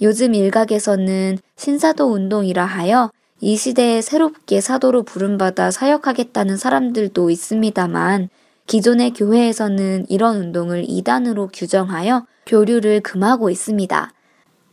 [0.00, 8.28] 요즘 일각에서는 신사도 운동이라 하여 이 시대에 새롭게 사도로 부름받아 사역하겠다는 사람들도 있습니다만
[8.66, 14.12] 기존의 교회에서는 이런 운동을 이단으로 규정하여 교류를 금하고 있습니다.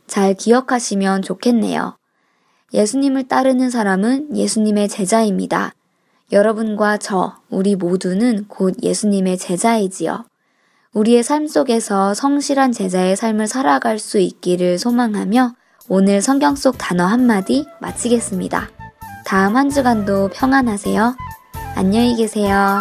[0.06, 1.96] 잘 기억하시면 좋겠네요.
[2.74, 5.72] 예수님을 따르는 사람은 예수님의 제자입니다.
[6.32, 10.24] 여러분과 저, 우리 모두는 곧 예수님의 제자이지요.
[10.96, 15.52] 우리의 삶 속에서 성실한 제자의 삶을 살아갈 수 있기를 소망하며
[15.90, 18.70] 오늘 성경 속 단어 한마디 마치겠습니다.
[19.26, 21.14] 다음 한 주간도 평안하세요.
[21.74, 22.80] 안녕히 계세요.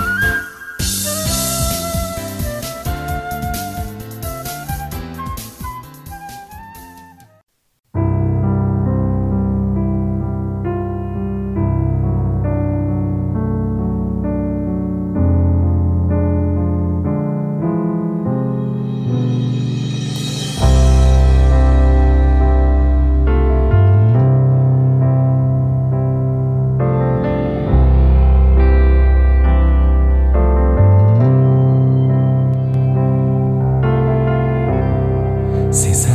[35.85, 36.14] 믿지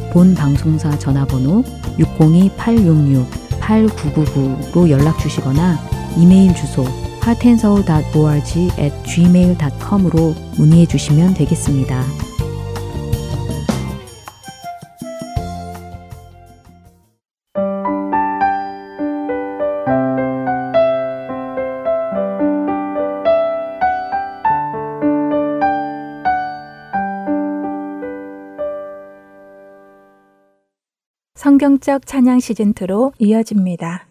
[0.11, 1.63] 본 방송사 전화번호
[1.97, 5.79] 602-866-8999로 연락 주시거나
[6.17, 6.83] 이메일 주소
[7.23, 12.03] heartandsoul.org at gmail.com으로 문의해 주시면 되겠습니다.
[31.61, 34.07] 성경적 찬양 시즌 2로 이어집니다.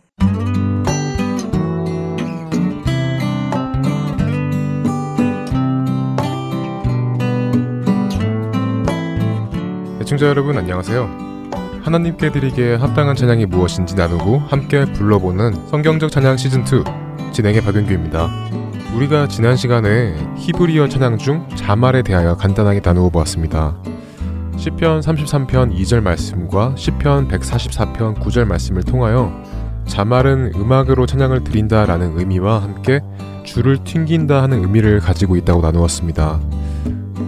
[10.01, 11.11] 애청자 여러분 안녕하세요.
[11.82, 18.28] 하나님께 드리기에 합당한 찬양이 무엇인지 나누고 함께 불러보는 성경적 찬양 시즌 2 진행의 박윤규입니다.
[18.94, 23.89] 우리가 지난 시간에 히브리어 찬양 중 자말에 대하여 간단하게 나누어 보았습니다.
[24.61, 29.32] 시편 33편 2절 말씀과 시편 144편 9절 말씀을 통하여
[29.86, 33.00] 자말은 음악으로 찬양을 드린다라는 의미와 함께
[33.42, 36.38] 줄을 튕긴다 하는 의미를 가지고 있다고 나누었습니다.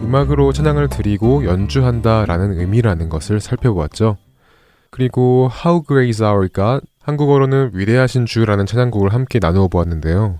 [0.04, 4.18] 음악으로 찬양을 드리고 연주한다라는 의미라는 것을 살펴보았죠.
[4.90, 10.38] 그리고 How Great is Our God 한국어로는 위대하신 주라는 찬양곡을 함께 나누어 보았는데요.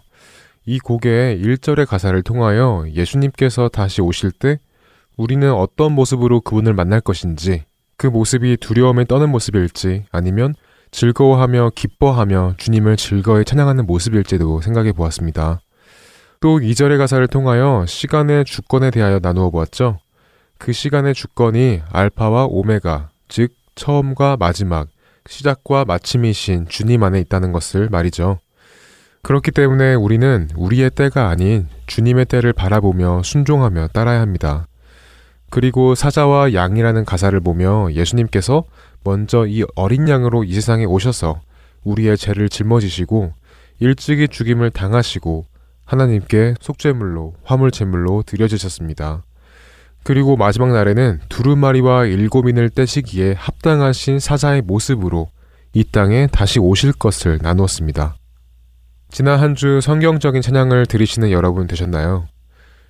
[0.66, 4.58] 이 곡의 1절의 가사를 통하여 예수님께서 다시 오실 때
[5.16, 7.64] 우리는 어떤 모습으로 그분을 만날 것인지,
[7.96, 10.54] 그 모습이 두려움에 떠는 모습일지, 아니면
[10.90, 15.60] 즐거워하며 기뻐하며 주님을 즐거이 찬양하는 모습일지도 생각해 보았습니다.
[16.40, 19.98] 또 2절의 가사를 통하여 시간의 주권에 대하여 나누어 보았죠.
[20.58, 24.88] 그 시간의 주권이 알파와 오메가, 즉 처음과 마지막,
[25.26, 28.38] 시작과 마침이신 주님 안에 있다는 것을 말이죠.
[29.22, 34.66] 그렇기 때문에 우리는 우리의 때가 아닌 주님의 때를 바라보며 순종하며 따라야 합니다.
[35.52, 38.64] 그리고 사자와 양이라는 가사를 보며 예수님께서
[39.04, 41.42] 먼저 이 어린 양으로 이 세상에 오셔서
[41.84, 43.34] 우리의 죄를 짊어지시고
[43.78, 45.44] 일찍이 죽임을 당하시고
[45.84, 49.24] 하나님께 속죄물로 화물제물로 드려지셨습니다.
[50.04, 55.28] 그리고 마지막 날에는 두루마리와 일곱인을 떼시기에 합당하신 사자의 모습으로
[55.74, 58.16] 이 땅에 다시 오실 것을 나누었습니다.
[59.10, 62.26] 지난 한 주 성경적인 찬양을 들으시는 여러분 되셨나요?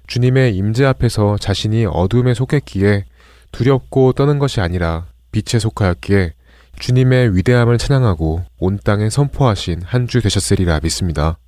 [0.06, 3.04] 주님의 임재 앞에서 자신이 어둠에 속했기에
[3.52, 6.34] 두렵고 떠는 것이 아니라 빛에 속하였기에
[6.78, 11.38] 주님의 위대함을 찬양하고 온 땅에 선포하신 한 주 되셨으리라 믿습니다.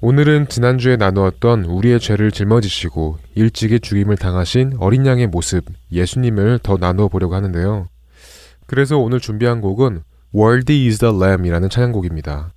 [0.00, 7.08] 오늘은 지난주에 나누었던 우리의 죄를 짊어지시고 일찍이 죽임을 당하신 어린 양의 모습 예수님을 더 나누어
[7.08, 7.86] 보려고 하는데요.
[8.66, 10.02] 그래서 오늘 준비한 곡은
[10.34, 12.52] Worthy is the Lamb이라는 찬양곡입니다.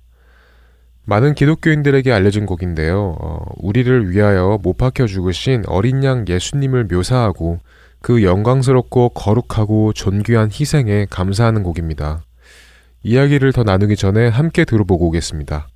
[1.10, 3.16] 많은 기독교인들에게 알려진 곡인데요.
[3.20, 7.58] 어, 우리를 위하여 못 박혀 죽으신 어린 양 예수님을 묘사하고
[8.00, 12.22] 그 영광스럽고 거룩하고 존귀한 희생에 감사하는 곡입니다.
[13.02, 15.66] 이야기를 더 나누기 전에 함께 들어보고 오겠습니다.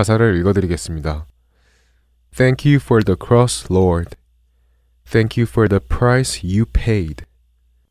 [0.00, 1.26] 가사를 읽어드리겠습니다.
[2.34, 4.16] Thank you for the cross, Lord.
[5.04, 7.26] Thank you for the price you paid.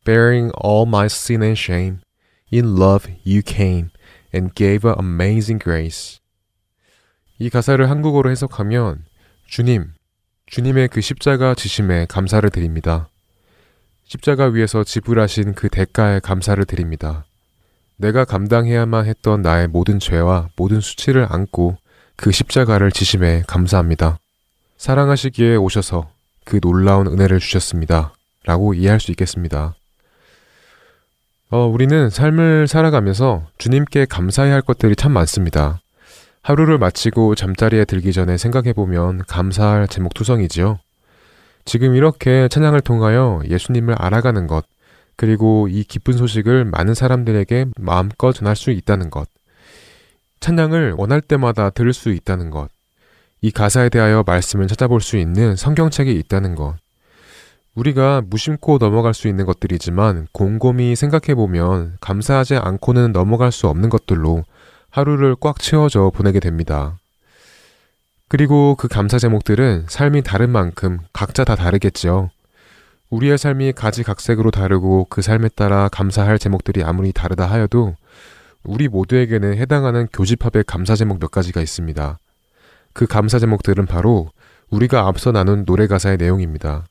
[0.06, 2.00] Bearing all my sin and shame.
[2.52, 3.90] In love you came
[4.34, 6.20] and gave an amazing grace.
[7.38, 9.06] 이 가사를 한국어로 해석하면
[9.46, 9.94] 주님,
[10.48, 13.08] 주님의 그 십자가 지심에 감사를 드립니다.
[14.06, 17.26] 십자가 위에서 지불하신 그 대가에 감사를 드립니다.
[17.98, 21.78] 내가 감당해야만 했던 나의 모든 죄와 모든 수치를 안고
[22.22, 24.20] 그 십자가를 지심에 감사합니다.
[24.78, 26.10] 사랑하시기에 오셔서
[26.44, 28.14] 그 놀라운 은혜를 주셨습니다.
[28.44, 29.74] 라고 이해할 수 있겠습니다.
[31.50, 35.80] 어, 우리는 삶을 살아가면서 주님께 감사해야 할 것들이 참 많습니다.
[36.42, 40.78] 하루를 마치고 잠자리에 들기 전에 생각해보면 감사할 제목 투성이지요.
[41.64, 44.66] 지금 이렇게 찬양을 통하여 예수님을 알아가는 것,
[45.16, 49.30] 그리고 이 기쁜 소식을 많은 사람들에게 마음껏 전할 수 있다는 것,
[50.40, 52.70] 찬양을 원할 때마다 들을 수 있다는 것,
[53.42, 56.76] 이 가사에 대하여 말씀을 찾아볼 수 있는 성경책이 있다는 것,
[57.76, 64.44] 우리가 무심코 넘어갈 수 있는 것들이지만 곰곰이 생각해보면 감사하지 않고는 넘어갈 수 없는 것들로
[64.90, 66.98] 하루를 꽉 채워져 보내게 됩니다.
[68.28, 72.30] 그리고 그 감사 제목들은 삶이 다른 만큼 각자 다 다르겠죠.
[73.10, 77.96] 우리의 삶이 가지각색으로 다르고 그 삶에 따라 감사할 제목들이 아무리 다르다 하여도
[78.64, 82.20] 우리 모두에게는 해당하는 교집합의 감사 제목 몇 가지가 있습니다.
[82.94, 84.30] 그 감사 제목들은 바로
[84.70, 86.86] 우리가 앞서 나눈 노래 가사의 내용입니다.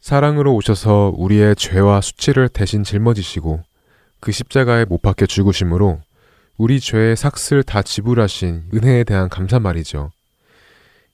[0.00, 3.62] 사랑으로 오셔서 우리의 죄와 수치를 대신 짊어지시고
[4.20, 6.00] 그 십자가에 못 박혀 죽으심으로
[6.56, 10.10] 우리 죄의 삭슬 다 지불하신 은혜에 대한 감사 말이죠.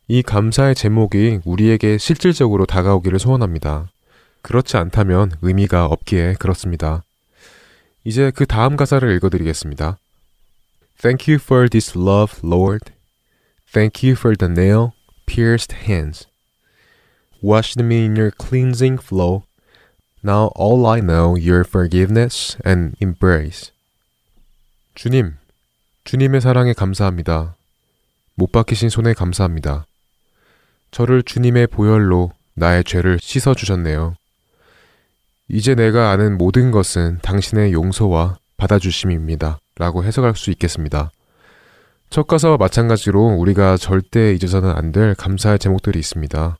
[0.08, 3.88] 이 감사의 제목이 우리에게 실질적으로 다가오기를 소원합니다.
[4.42, 7.02] 그렇지 않다면 의미가 없기에 그렇습니다.
[8.04, 9.98] 이제 그 다음 가사를 읽어드리겠습니다.
[11.00, 12.92] Thank you for this love, Lord.
[13.72, 14.92] Thank you for the nail
[15.26, 16.26] pierced hands.
[17.42, 19.44] Washed me in your cleansing flow.
[20.22, 23.72] Now all I know your forgiveness and embrace.
[24.94, 25.36] 주님,
[26.04, 27.56] 주님의 사랑에 감사합니다.
[28.34, 29.86] 못 박히신 손에 감사합니다.
[30.90, 34.14] 저를 주님의 보혈로 나의 죄를 씻어 주셨네요.
[35.54, 39.60] 이제 내가 아는 모든 것은 당신의 용서와 받아주심입니다.
[39.76, 41.12] 라고 해석할 수 있겠습니다.
[42.10, 46.58] 첫 가사와 마찬가지로 우리가 절대 잊어서는 안 될 감사의 제목들이 있습니다.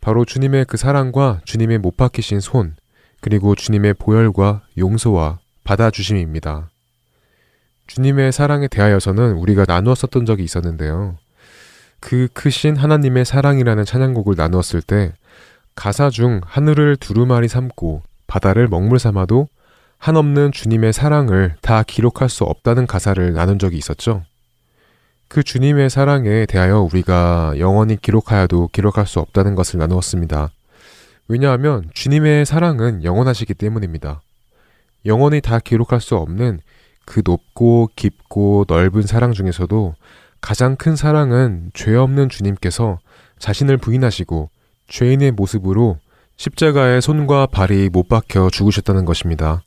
[0.00, 2.74] 바로 주님의 그 사랑과 주님의 못 박히신 손,
[3.20, 6.70] 그리고 주님의 보혈과 용서와 받아주심입니다.
[7.86, 11.18] 주님의 사랑에 대하여서는 우리가 나누었었던 적이 있었는데요.
[12.00, 15.12] 그 크신 하나님의 사랑이라는 찬양곡을 나누었을 때
[15.76, 19.48] 가사 중 하늘을 두루마리 삼고 바다를 먹물 삼아도
[19.98, 24.22] 한없는 주님의 사랑을 다 기록할 수 없다는 가사를 나눈 적이 있었죠.
[25.28, 30.50] 그 주님의 사랑에 대하여 우리가 영원히 기록하여도 기록할 수 없다는 것을 나누었습니다.
[31.28, 34.20] 왜냐하면 주님의 사랑은 영원하시기 때문입니다.
[35.06, 36.60] 영원히 다 기록할 수 없는
[37.06, 39.94] 그 높고 깊고 넓은 사랑 중에서도
[40.40, 42.98] 가장 큰 사랑은 죄 없는 주님께서
[43.38, 44.50] 자신을 부인하시고
[44.88, 45.98] 죄인의 모습으로
[46.36, 49.62] 십자가에 손과 발이 못 박혀 죽으셨다는 것입니다.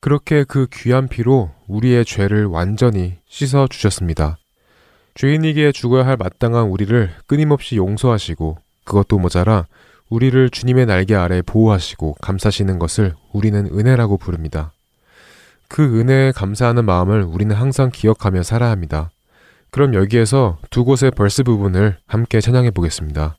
[0.00, 4.36] 그렇게 그 귀한 피로 우리의 죄를 완전히 씻어 주셨습니다.
[5.14, 9.66] 죄인에게 죽어야 할 마땅한 우리를 끊임없이 용서하시고 그것도 모자라
[10.10, 14.72] 우리를 주님의 날개 아래 보호하시고 감싸시는 것을 우리는 은혜라고 부릅니다.
[15.68, 19.10] 그 은혜에 감사하는 마음을 우리는 항상 기억하며 살아야 합니다.
[19.70, 23.36] 그럼 여기에서 두 곳의 벌스 부분을 함께 찬양해 보겠습니다.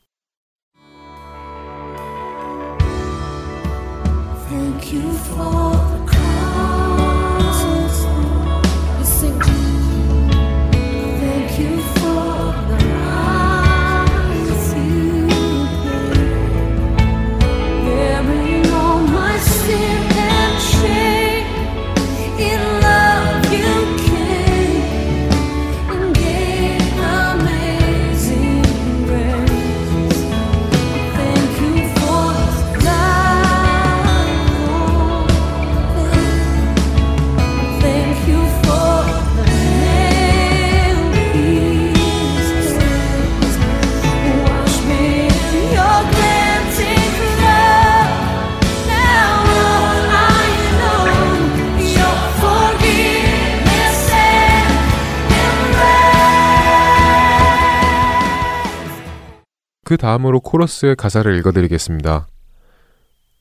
[59.96, 62.26] 그 다음으로 코러스의 가사를 읽어드리겠습니다.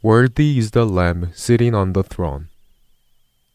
[0.05, 2.45] Worthy is the Lamb sitting on the throne.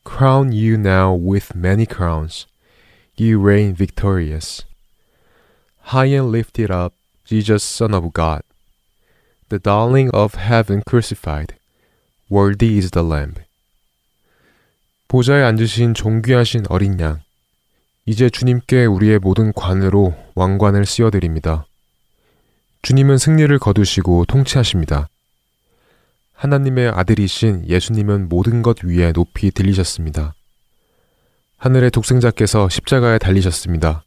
[0.04, 2.44] Crown you now with many crowns.
[3.18, 4.66] you reign victorious.
[5.94, 6.92] High and lifted up,
[7.24, 8.42] Jesus, Son of God,
[9.48, 11.54] the darling of heaven crucified.
[12.28, 13.36] Worthy is the Lamb.
[15.08, 17.22] 보좌에 앉으신 존귀하신 어린 양.
[18.04, 21.64] 이제 주님께 우리의 모든 관으로 왕관을 씌워드립니다.
[22.82, 25.08] 주님은 승리를 거두시고 통치하십니다.
[26.32, 30.34] 하나님의 아들이신 예수님은 모든 것 위에 높이 들리셨습니다.
[31.58, 34.02] 하늘의 독생자께서 십자가에 달리셨습니다.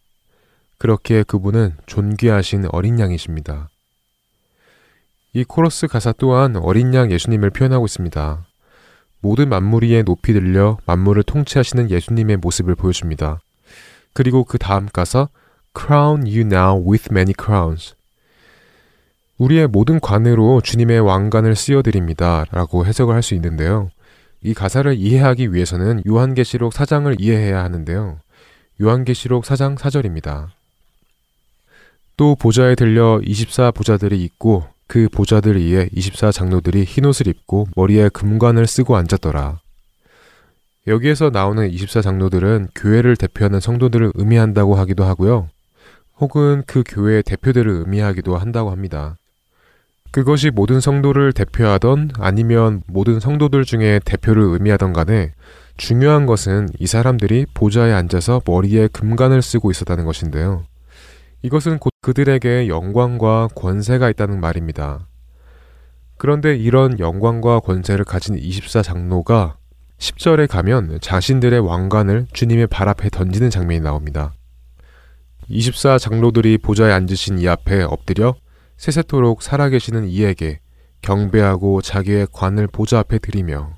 [0.79, 3.69] 그렇기에 그분은 존귀하신 어린 양이십니다.
[5.33, 8.43] 이 코러스 가사 또한 어린 양 예수님을 표현하고 있습니다.
[9.21, 13.39] 모든 만물 위에 높이 들려 만물을 통치하시는 예수님의 모습을 보여줍니다.
[14.13, 15.29] 그리고 그 다음 가사
[15.77, 17.93] Crown you now with many crowns.
[19.37, 22.45] 우리의 모든 관으로 주님의 왕관을 씌워드립니다.
[22.51, 23.89] 라고 해석을 할 수 있는데요.
[24.41, 28.19] 이 가사를 이해하기 위해서는 요한계시록 4장을 이해해야 하는데요.
[28.81, 30.47] 요한계시록 4장 4절입니다.
[32.17, 38.67] 또 보좌에 들려 24 보좌들이 있고 그 보좌들 위에 24 장로들이 흰옷을 입고 머리에 금관을
[38.67, 39.59] 쓰고 앉았더라.
[40.85, 45.47] 여기에서 나오는 24 장로들은 교회를 대표하는 성도들을 의미한다고 하기도 하고요.
[46.19, 49.15] 혹은 그 교회의 대표들을 의미하기도 한다고 합니다.
[50.13, 55.33] 그것이 모든 성도를 대표하던 아니면 모든 성도들 중에 대표를 의미하던 간에
[55.75, 60.65] 중요한 것은 이 사람들이 보좌에 앉아서 머리에 금관을 쓰고 있었다는 것인데요.
[61.41, 65.07] 이것은 곧 그들에게 영광과 권세가 있다는 말입니다.
[66.19, 69.57] 그런데 이런 영광과 권세를 가진 24 장로가
[69.97, 74.31] 10절에 가면 자신들의 왕관을 주님의 발 앞에 던지는 장면이 나옵니다.
[75.47, 78.35] 24 장로들이 보좌에 앉으신 이 앞에 엎드려
[78.77, 80.59] 세세토록 살아계시는 이에게
[81.01, 83.73] 경배하고 자기의 관을 보좌 앞에 드리며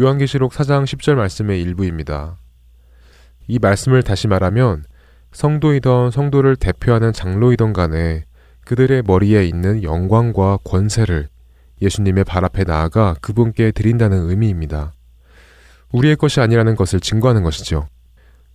[0.00, 2.36] 요한계시록 4장 10절 말씀의 일부입니다.
[3.46, 4.84] 이 말씀을 다시 말하면
[5.32, 8.24] 성도이던 성도를 대표하는 장로이던 간에
[8.64, 11.28] 그들의 머리에 있는 영광과 권세를
[11.82, 14.92] 예수님의 발 앞에 나아가 그분께 드린다는 의미입니다.
[15.92, 17.86] 우리의 것이 아니라는 것을 증거하는 것이죠.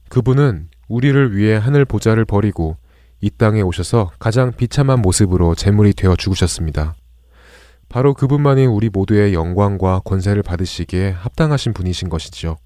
[0.09, 2.78] 그분은 우리를 위해 하늘 보좌를 버리고
[3.22, 6.95] 이 땅에 오셔서 가장 비참한 모습으로 제물이 되어 죽으셨습니다.
[7.89, 12.57] 바로 그분만이 우리 모두의 영광과 권세를 받으시기에 합당하신 분이신 것이지요.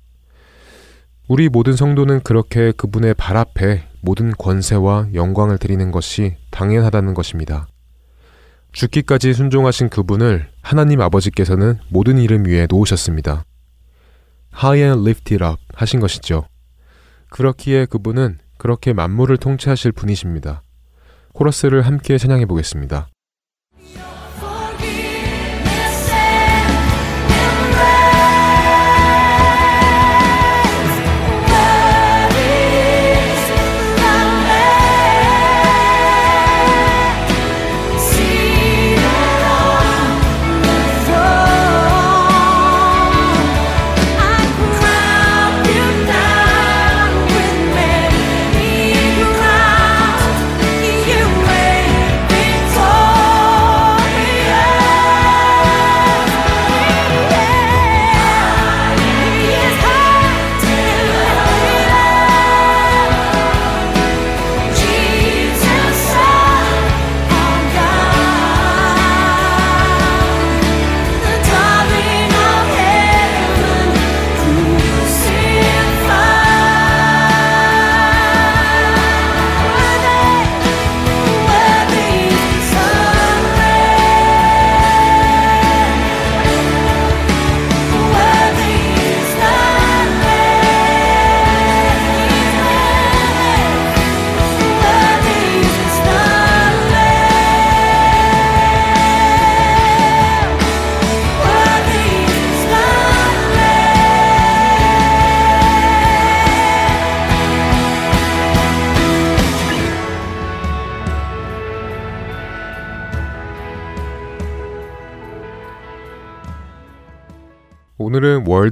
[1.30, 7.68] 우리 모든 성도는 그렇게 그분의 발 앞에 모든 권세와 영광을 드리는 것이 당연하다는 것입니다.
[8.74, 13.46] 죽기까지 순종하신 그분을 하나님 아버지께서는 모든 이름 위에 놓으셨습니다.
[14.56, 16.46] High and lifted up 하신 것이죠.
[17.30, 20.64] 그렇기에 그분은 그렇게 만물을 통치하실 분이십니다.
[21.34, 23.10] 코러스를 함께 찬양해 보겠습니다.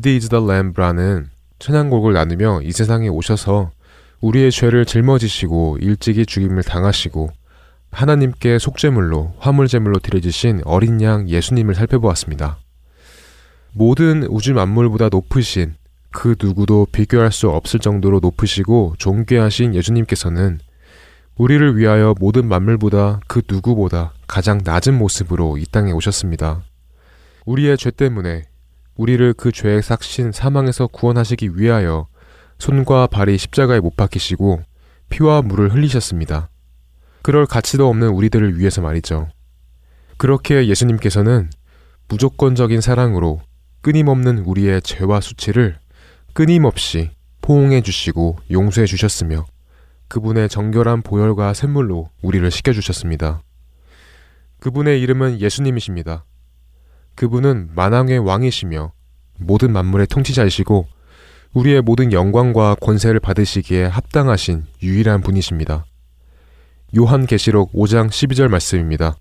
[0.02, 1.30] World is the Lamb라는
[1.60, 3.70] 찬양곡을 나누며 이 세상에 오셔서
[4.20, 7.30] 우리의 죄를 짊어지시고 일찍이 죽임을 당하시고
[7.92, 12.58] 하나님께 속죄물로 화물제물로 드려지신 어린 양 예수님을 살펴보았습니다.
[13.74, 15.76] 모든 우주 만물보다 높으신
[16.10, 20.60] 그 누구도 비교할 수 없을 정도로 높으시고 존귀하신 예수님께서는
[21.38, 26.64] 우리를 위하여 모든 만물보다 그 누구보다 가장 낮은 모습으로 이 땅에 오셨습니다.
[27.46, 28.51] 우리의 죄 때문에
[29.02, 32.06] 우리를 그 죄의 삭신 사망에서 구원하시기 위하여
[32.60, 34.62] 손과 발이 십자가에 못 박히시고
[35.10, 36.50] 피와 물을 흘리셨습니다.
[37.24, 39.28] 그럴 가치도 없는 우리들을 위해서 말이죠.
[40.18, 41.50] 그렇게 예수님께서는
[42.10, 43.42] 무조건적인 사랑으로
[43.82, 45.80] 끊임없는 우리의 죄와 수치를
[46.34, 47.10] 끊임없이
[47.42, 49.48] 포옹해 주시고 용서해 주셨으며
[50.10, 53.42] 그분의 정결한 보혈과 샘물로 우리를 씻겨 주셨습니다.
[54.60, 56.24] 그분의 이름은 예수님이십니다.
[57.16, 58.92] 그분은 만왕의 왕이시며
[59.40, 60.88] 모든 만물의 통치자이시고
[61.54, 65.86] 우리의 모든 영광과 권세를 받으시기에 합당하신 유일한 분이십니다.
[66.98, 69.16] 요한 계시록 5장 12절 말씀입니다.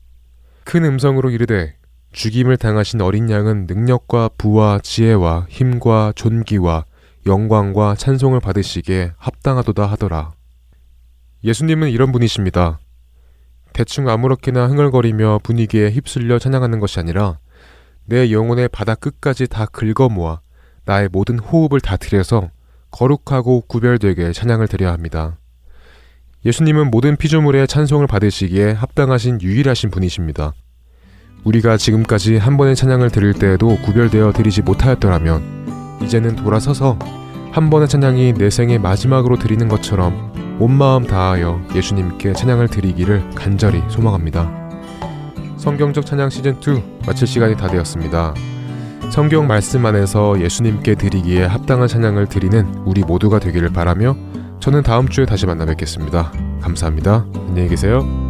[0.65, 1.75] 큰 음성으로 이르되
[2.13, 6.85] 죽임을 당하신 어린 양은 능력과 부와 지혜와 힘과 존귀와
[7.27, 10.33] 영광과 찬송을 받으시기에 합당하도다 하더라.
[11.45, 12.79] 예수님은 이런 분이십니다.
[13.73, 17.39] 대충 아무렇게나 흥얼거리며 분위기에 휩쓸려 찬양하는 것이 아니라
[18.11, 20.41] 내 영혼의 바다 끝까지 다 긁어 모아
[20.85, 22.51] 나의 모든 호흡을 다 들여서
[22.91, 25.39] 거룩하고 구별되게 찬양을 드려야 합니다.
[26.45, 30.53] 예수님은 모든 피조물의 찬송을 받으시기에 합당하신 유일하신 분이십니다.
[31.45, 36.99] 우리가 지금까지 한 번의 찬양을 드릴 때에도 구별되어 드리지 못하였더라면 이제는 돌아서서
[37.53, 43.81] 한 번의 찬양이 내 생의 마지막으로 드리는 것처럼 온 마음 다하여 예수님께 찬양을 드리기를 간절히
[43.89, 44.60] 소망합니다.
[45.61, 48.35] 성경적 찬양 시즌2 마칠 시간이 다 되었습니다.
[49.13, 54.17] 성경 말씀 안에서 예수님께 드리기에 합당한 찬양을 드리는 우리 모두가 되기를 바라며
[54.61, 56.33] 저는 다음 주에 다시 만나 뵙겠습니다.
[56.63, 57.27] 감사합니다.
[57.35, 58.30] 안녕히 계세요.